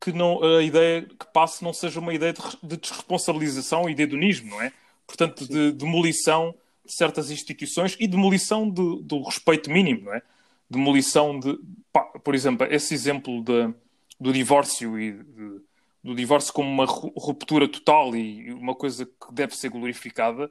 [0.00, 4.02] que não, a ideia que passe não seja uma ideia de, de desresponsabilização e de
[4.02, 4.72] hedonismo, não é?
[5.06, 10.22] Portanto, de demolição de certas instituições e demolição de, do respeito mínimo, não é?
[10.68, 11.56] Demolição de,
[11.92, 13.72] pá, por exemplo, esse exemplo de,
[14.18, 15.60] do divórcio e de,
[16.02, 20.50] do divórcio como uma ruptura total e uma coisa que deve ser glorificada,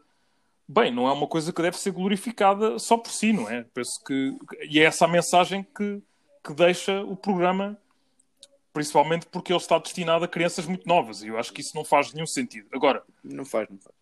[0.68, 3.64] bem, não é uma coisa que deve ser glorificada só por si, não é?
[3.74, 4.38] Penso que
[4.70, 6.02] e é essa a mensagem que,
[6.44, 7.78] que deixa o programa,
[8.72, 11.84] principalmente porque ele está destinado a crianças muito novas e eu acho que isso não
[11.86, 12.68] faz nenhum sentido.
[12.72, 13.96] Agora, não faz, não faz.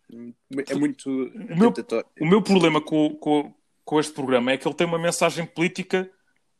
[0.68, 1.72] É muito o meu,
[2.20, 3.52] o meu problema com, com,
[3.84, 6.10] com este programa é que ele tem uma mensagem política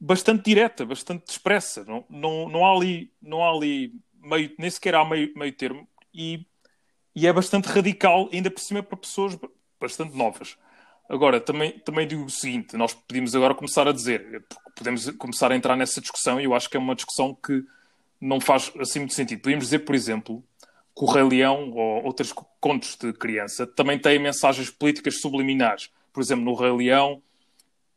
[0.00, 1.84] bastante direta, bastante expressa.
[1.84, 3.92] Não, não, não há ali, não há ali
[4.22, 6.46] meio, nem sequer há meio, meio termo e,
[7.14, 9.38] e é bastante radical, ainda por cima para pessoas
[9.82, 10.56] bastante novas.
[11.08, 15.56] Agora, também, também digo o seguinte: nós podemos agora começar a dizer, podemos começar a
[15.56, 17.64] entrar nessa discussão, e eu acho que é uma discussão que
[18.20, 19.42] não faz assim muito sentido.
[19.42, 20.42] Podemos dizer, por exemplo,
[20.96, 25.90] que o Rei Leão ou outros contos de criança também têm mensagens políticas subliminares.
[26.12, 27.22] Por exemplo, no Rei Leão,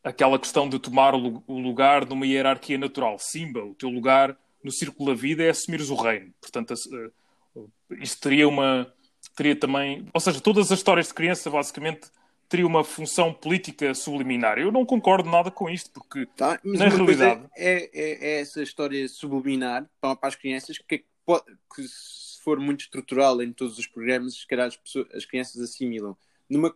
[0.03, 3.17] aquela questão de tomar o lugar de uma hierarquia natural.
[3.19, 6.33] Simba, o teu lugar no círculo da vida é assumires o reino.
[6.41, 7.61] Portanto, eh,
[7.99, 8.91] isto teria uma
[9.35, 10.07] teria também.
[10.13, 12.09] Ou seja, todas as histórias de criança, basicamente,
[12.47, 14.57] teriam uma função política subliminar.
[14.57, 17.43] Eu não concordo nada com isto, porque, tá, na realidade.
[17.55, 22.59] É, é, é, essa história subliminar para, para as crianças que, pode, que, se for
[22.59, 26.15] muito estrutural em todos os programas, se calhar as, pessoas, as crianças assimilam.
[26.49, 26.73] Numa,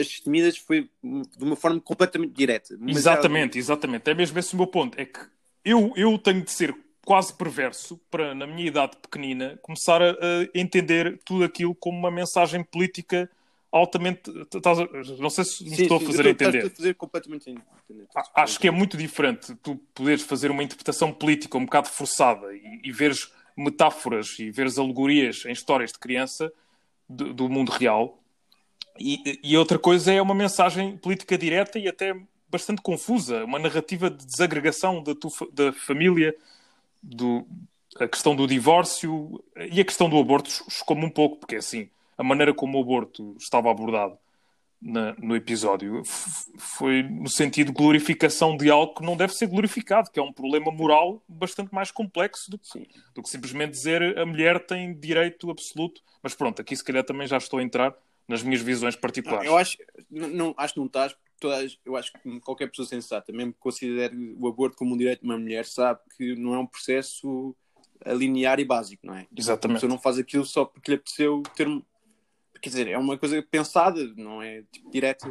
[0.00, 2.78] as temidas foi de uma forma completamente direta.
[2.86, 4.08] Exatamente, exatamente.
[4.08, 4.98] É mesmo esse o meu ponto.
[4.98, 5.18] É que
[5.64, 6.72] eu, eu tenho de ser
[7.06, 12.10] quase perverso para, na minha idade pequenina, começar a, a entender tudo aquilo como uma
[12.10, 13.30] mensagem política
[13.70, 14.28] altamente.
[14.52, 14.78] Estás,
[15.16, 16.66] não sei se me sim, estou sim, a fazer estou, entender.
[16.66, 18.08] A fazer completamente entender.
[18.34, 22.80] Acho que é muito diferente tu poderes fazer uma interpretação política um bocado forçada e,
[22.82, 26.52] e veres metáforas e veres alegorias em histórias de criança
[27.08, 28.18] do, do mundo real.
[28.98, 32.16] E, e, outra coisa é uma mensagem política direta e até
[32.48, 36.34] bastante confusa, uma narrativa de desagregação da, tua, da família,
[37.06, 37.46] do,
[37.98, 41.88] a questão do divórcio e a questão do aborto chocou-me um pouco, porque assim,
[42.18, 44.18] a maneira como o aborto estava abordado
[44.80, 46.02] na, no episódio
[46.58, 50.32] foi no sentido de glorificação de algo que não deve ser glorificado, que é um
[50.32, 55.50] problema moral bastante mais complexo do que, do que simplesmente dizer a mulher tem direito
[55.50, 56.02] absoluto.
[56.22, 57.94] Mas pronto, aqui se calhar também já estou a entrar
[58.28, 59.46] nas minhas visões particulares.
[59.46, 59.78] eu acho,
[60.10, 64.16] não, acho que não estás, todas, eu acho que qualquer pessoa sensata, mesmo que considere
[64.38, 67.54] o aborto como um direito de uma mulher, sabe que não é um processo
[68.06, 69.26] linear e básico, não é?
[69.36, 69.76] Exatamente.
[69.76, 71.66] A pessoa não faz aquilo só porque lhe apeteceu ter
[72.60, 75.30] quer dizer, é uma coisa pensada, não é tipo, direta.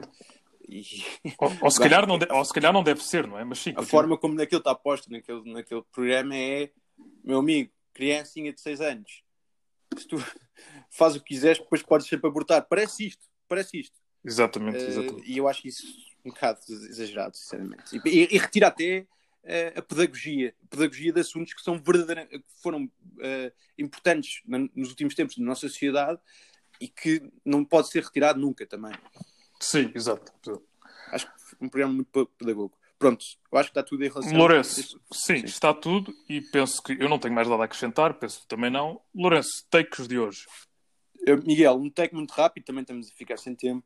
[0.68, 0.84] E...
[1.38, 2.26] Ou, ou, se calhar não de...
[2.32, 3.43] ou se calhar não deve ser, não é?
[3.43, 6.72] Mas sim, a forma como naquilo está posto naquele, naquele programa é
[7.24, 9.24] meu amigo, criancinha de 6 anos,
[9.95, 10.18] se tu
[10.89, 12.66] fazes o que quiseres, depois podes sempre abortar.
[12.68, 13.95] Parece isto, parece isto.
[14.26, 15.32] Exatamente, uh, exatamente.
[15.32, 15.86] E eu acho isso
[16.26, 17.95] um bocado exagerado, sinceramente.
[18.03, 19.07] E, e, e retira até
[19.43, 24.59] uh, a pedagogia, a pedagogia de assuntos que são verdadeiramente, que foram uh, importantes na,
[24.76, 26.19] nos últimos tempos na nossa sociedade
[26.82, 28.93] e que não pode ser retirado nunca também.
[29.59, 30.34] Sim, exato.
[31.11, 32.76] Acho que um programa muito pedagogo.
[32.97, 36.82] Pronto, eu acho que está tudo em relação Lourenço, sim, sim, está tudo e penso
[36.82, 39.01] que eu não tenho mais nada a acrescentar, penso que também não.
[39.13, 40.45] Lourenço, takes de hoje.
[41.45, 43.86] Miguel, um take muito rápido, também estamos a ficar sem tempo.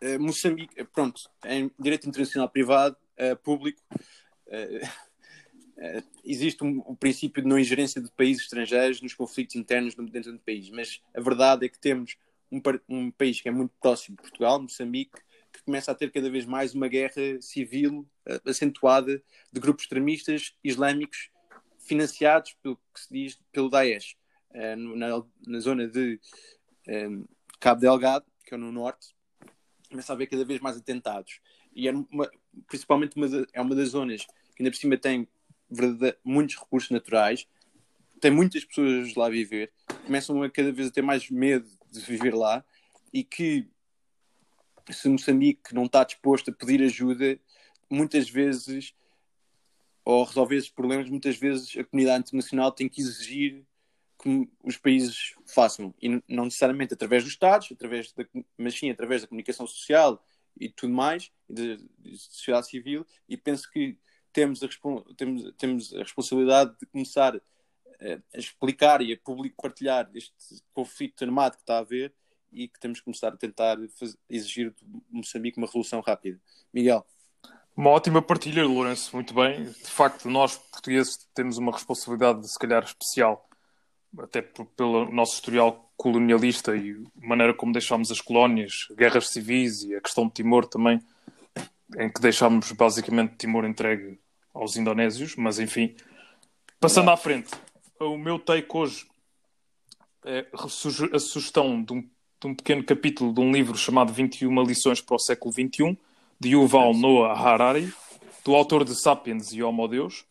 [0.00, 3.80] Uh, Moçambique, pronto, em direito internacional privado, uh, público,
[6.24, 10.38] existe um, um, princípio de não ingerência de países estrangeiros nos conflitos internos dentro do
[10.38, 12.16] país, mas a verdade é que temos
[12.50, 15.20] um, um, país que é muito próximo de Portugal, Moçambique,
[15.52, 18.08] que começa a ter cada vez mais uma guerra civil
[18.46, 19.22] acentuada
[19.52, 21.30] de grupos extremistas islâmicos
[21.78, 24.16] financiados pelo que se diz pelo Daesh,
[24.54, 26.18] na, na, zona de
[26.88, 27.24] um,
[27.60, 29.14] Cabo Delgado, que é no norte,
[29.88, 31.40] começa a haver cada vez mais atentados.
[31.74, 32.30] E é uma,
[32.66, 34.24] principalmente uma, é uma das zonas
[34.54, 35.28] que ainda por cima tem
[36.24, 37.46] muitos recursos naturais,
[38.20, 39.72] tem muitas pessoas lá a viver,
[40.04, 42.64] começam a cada vez a ter mais medo de viver lá
[43.12, 43.68] e que
[44.90, 47.38] se Moçambique não está disposto a pedir ajuda,
[47.90, 48.94] muitas vezes,
[50.04, 53.64] ou resolver esses problemas, muitas vezes a comunidade internacional tem que exigir
[54.20, 59.22] que os países façam, e não necessariamente através dos Estados, através da, mas sim através
[59.22, 60.22] da comunicação social
[60.60, 61.78] e tudo mais, da
[62.16, 63.96] sociedade civil, e penso que
[64.32, 64.68] temos a,
[65.16, 71.24] temos, temos a responsabilidade de começar a, a explicar e a público partilhar este conflito
[71.24, 72.12] armado que está a haver
[72.52, 76.40] e que temos que começar a tentar fazer, exigir de Moçambique uma resolução rápida.
[76.72, 77.06] Miguel.
[77.76, 79.64] Uma ótima partilha, Lourenço, muito bem.
[79.64, 83.47] De facto, nós portugueses temos uma responsabilidade, se calhar, especial,
[84.18, 86.92] até pelo nosso historial colonialista e
[87.22, 91.00] a maneira como deixámos as colónias, guerras civis e a questão de Timor também,
[91.98, 94.18] em que deixámos basicamente Timor entregue
[94.54, 95.94] aos indonésios, mas enfim.
[96.80, 97.50] Passando à frente,
[98.00, 99.06] o meu take hoje
[100.24, 105.00] é a sugestão de um, de um pequeno capítulo de um livro chamado 21 lições
[105.00, 105.98] para o século XXI,
[106.38, 107.92] de Yuval Noah Harari,
[108.44, 110.24] do autor de Sapiens e Homo Deus.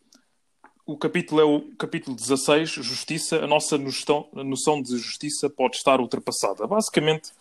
[0.89, 3.43] O capítulo é o capítulo 16, Justiça.
[3.43, 6.65] A nossa noção, a noção de justiça pode estar ultrapassada.
[6.65, 7.33] Basicamente,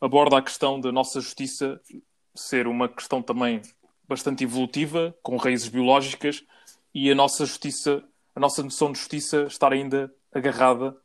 [0.00, 1.80] aborda a questão da nossa justiça
[2.32, 3.60] ser uma questão também
[4.08, 6.44] bastante evolutiva, com raízes biológicas,
[6.94, 8.04] e a nossa justiça,
[8.36, 10.96] a nossa noção de justiça estar ainda agarrada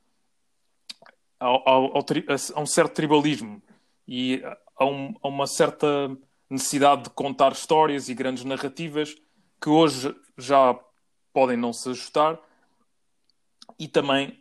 [1.39, 2.05] ao, ao, ao,
[2.53, 3.59] a um certo tribalismo
[4.07, 4.39] e
[4.77, 6.15] a, um, a, uma certa
[6.47, 9.15] necessidade de contar histórias e grandes narrativas
[9.59, 10.79] que hoje já
[11.33, 12.39] podem não se ajustar
[13.79, 14.39] e também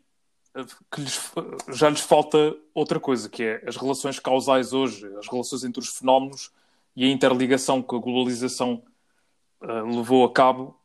[0.54, 1.32] eh, que lhes,
[1.68, 5.90] já lhes falta outra coisa, que é as relações causais hoje, as relações entre os
[5.90, 6.50] fenómenos
[6.96, 8.82] e a interligação que a globalização
[9.62, 10.78] uh, levou a cabo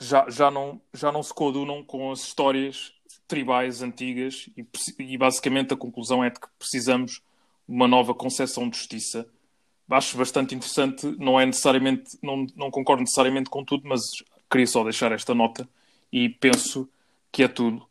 [0.00, 2.92] já, já, não, já não se coadunam com as histórias
[3.28, 4.66] tribais antigas e,
[4.98, 7.22] e basicamente a conclusão é de que precisamos
[7.68, 9.28] de uma nova concepção de justiça.
[9.88, 14.00] Acho bastante interessante, não é necessariamente, não, não concordo necessariamente com tudo, mas
[14.50, 15.68] queria só deixar esta nota
[16.12, 16.88] e penso
[17.30, 17.86] que é tudo.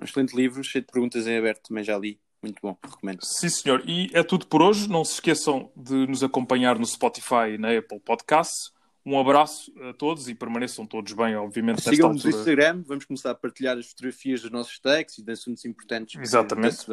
[0.00, 2.20] Um excelente livro, cheio de perguntas em aberto, também já li.
[2.40, 3.18] Muito bom, recomendo.
[3.24, 3.82] Sim, senhor.
[3.84, 4.88] E é tudo por hoje.
[4.88, 8.72] Não se esqueçam de nos acompanhar no Spotify e na Apple Podcasts.
[9.04, 11.80] Um abraço a todos e permaneçam todos bem, obviamente.
[11.80, 15.64] Sigam-nos no Instagram, vamos começar a partilhar as fotografias dos nossos textos e de assuntos
[15.64, 16.86] importantes Exatamente.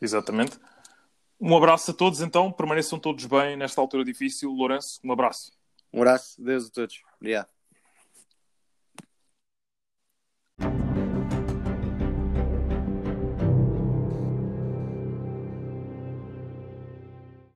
[0.00, 0.58] Exatamente.
[1.40, 2.50] Um abraço a todos, então.
[2.50, 4.50] Permaneçam todos bem nesta altura difícil.
[4.50, 5.52] Lourenço, um abraço.
[5.92, 6.42] Um abraço.
[6.42, 7.02] Deus a todos.
[7.20, 7.57] Obrigado.